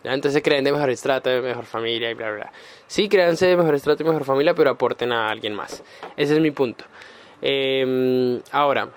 [0.03, 2.51] Entonces se creen de mejor estrato, de mejor familia y bla, bla, bla.
[2.85, 5.83] Sí, créanse de mejor estrato y mejor familia, pero aporten a alguien más.
[6.15, 6.85] Ese es mi punto.
[7.41, 8.89] Em, ahora,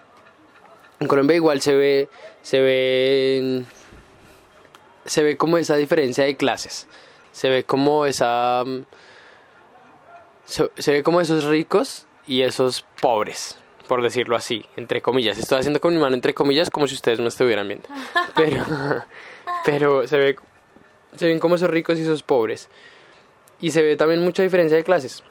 [1.01, 2.09] en Colombia igual se ve,
[2.43, 3.65] se ve
[5.05, 6.87] se ve como esa diferencia de clases.
[7.33, 8.63] Se ve como esa.
[8.65, 8.83] Mm,
[10.45, 13.57] se, ve como esos ricos y esos pobres,
[13.91, 15.37] por decirlo así, entre comillas.
[15.37, 17.89] Estoy haciendo con mi mano entre comillas como si ustedes no estuvieran viendo.
[18.37, 18.65] Pero,
[19.65, 20.37] pero se ve.
[21.17, 22.69] Se ven como esos ricos y esos pobres.
[23.61, 25.25] Y se ve también mucha diferencia de clases.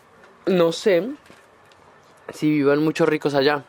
[0.45, 1.07] No sé
[2.33, 3.63] si vivan muchos ricos allá.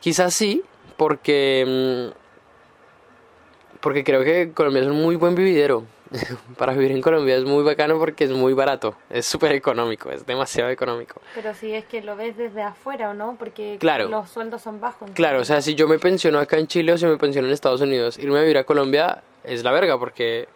[0.00, 0.64] Quizás sí,
[0.96, 5.84] porque mm, porque creo que Colombia es un muy buen vividero.
[6.58, 10.26] Para vivir en Colombia es muy bacano porque es muy barato, es súper económico, es
[10.26, 11.20] demasiado económico.
[11.34, 13.78] Pero si es que lo ves desde afuera o no, porque
[14.08, 15.10] los sueldos son bajos.
[15.14, 17.54] Claro, o sea, si yo me pensiono acá en Chile o si me pensiono en
[17.54, 20.48] Estados Unidos, irme a vivir a Colombia es la verga porque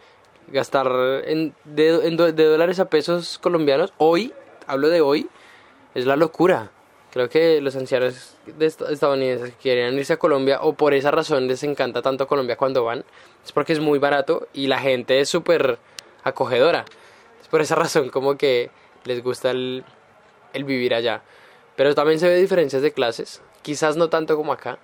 [0.49, 0.87] gastar
[1.25, 4.33] en, de, de dólares a pesos colombianos, hoy,
[4.67, 5.29] hablo de hoy,
[5.95, 6.71] es la locura.
[7.13, 11.49] Creo que los ancianos de estadounidenses que quieren irse a Colombia o por esa razón
[11.49, 13.05] les encanta tanto Colombia cuando van,
[13.45, 15.79] es porque es muy barato y la gente es súper
[16.23, 16.85] acogedora.
[17.41, 18.71] Es por esa razón como que
[19.05, 19.85] les gusta el,
[20.53, 21.23] vivir allá.
[21.77, 24.79] Pero también se ve diferencias de clases, quizás no tanto como acá.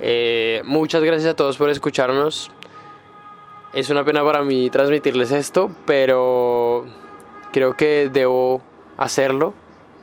[0.00, 2.50] Eh, muchas gracias a todos por escucharnos.
[3.72, 6.84] Es una pena para mí transmitirles esto, pero
[7.52, 8.60] creo que debo
[8.96, 9.54] hacerlo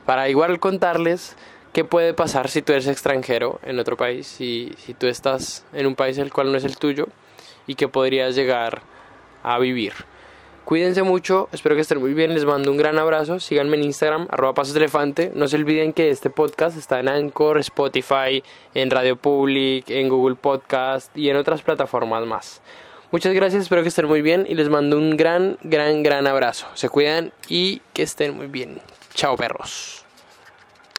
[0.05, 1.35] para igual contarles
[1.73, 5.87] qué puede pasar si tú eres extranjero en otro país, si, si tú estás en
[5.87, 7.09] un país el cual no es el tuyo
[7.67, 8.81] y que podrías llegar
[9.43, 9.93] a vivir.
[10.67, 14.27] Cuídense mucho, espero que estén muy bien, les mando un gran abrazo, síganme en Instagram,
[14.29, 14.63] arroba
[15.33, 18.43] no se olviden que este podcast está en Anchor, Spotify,
[18.73, 22.61] en Radio Public, en Google Podcast y en otras plataformas más.
[23.11, 26.67] Muchas gracias, espero que estén muy bien y les mando un gran, gran, gran abrazo.
[26.73, 28.81] Se cuidan y que estén muy bien.
[29.13, 30.06] Chao perros.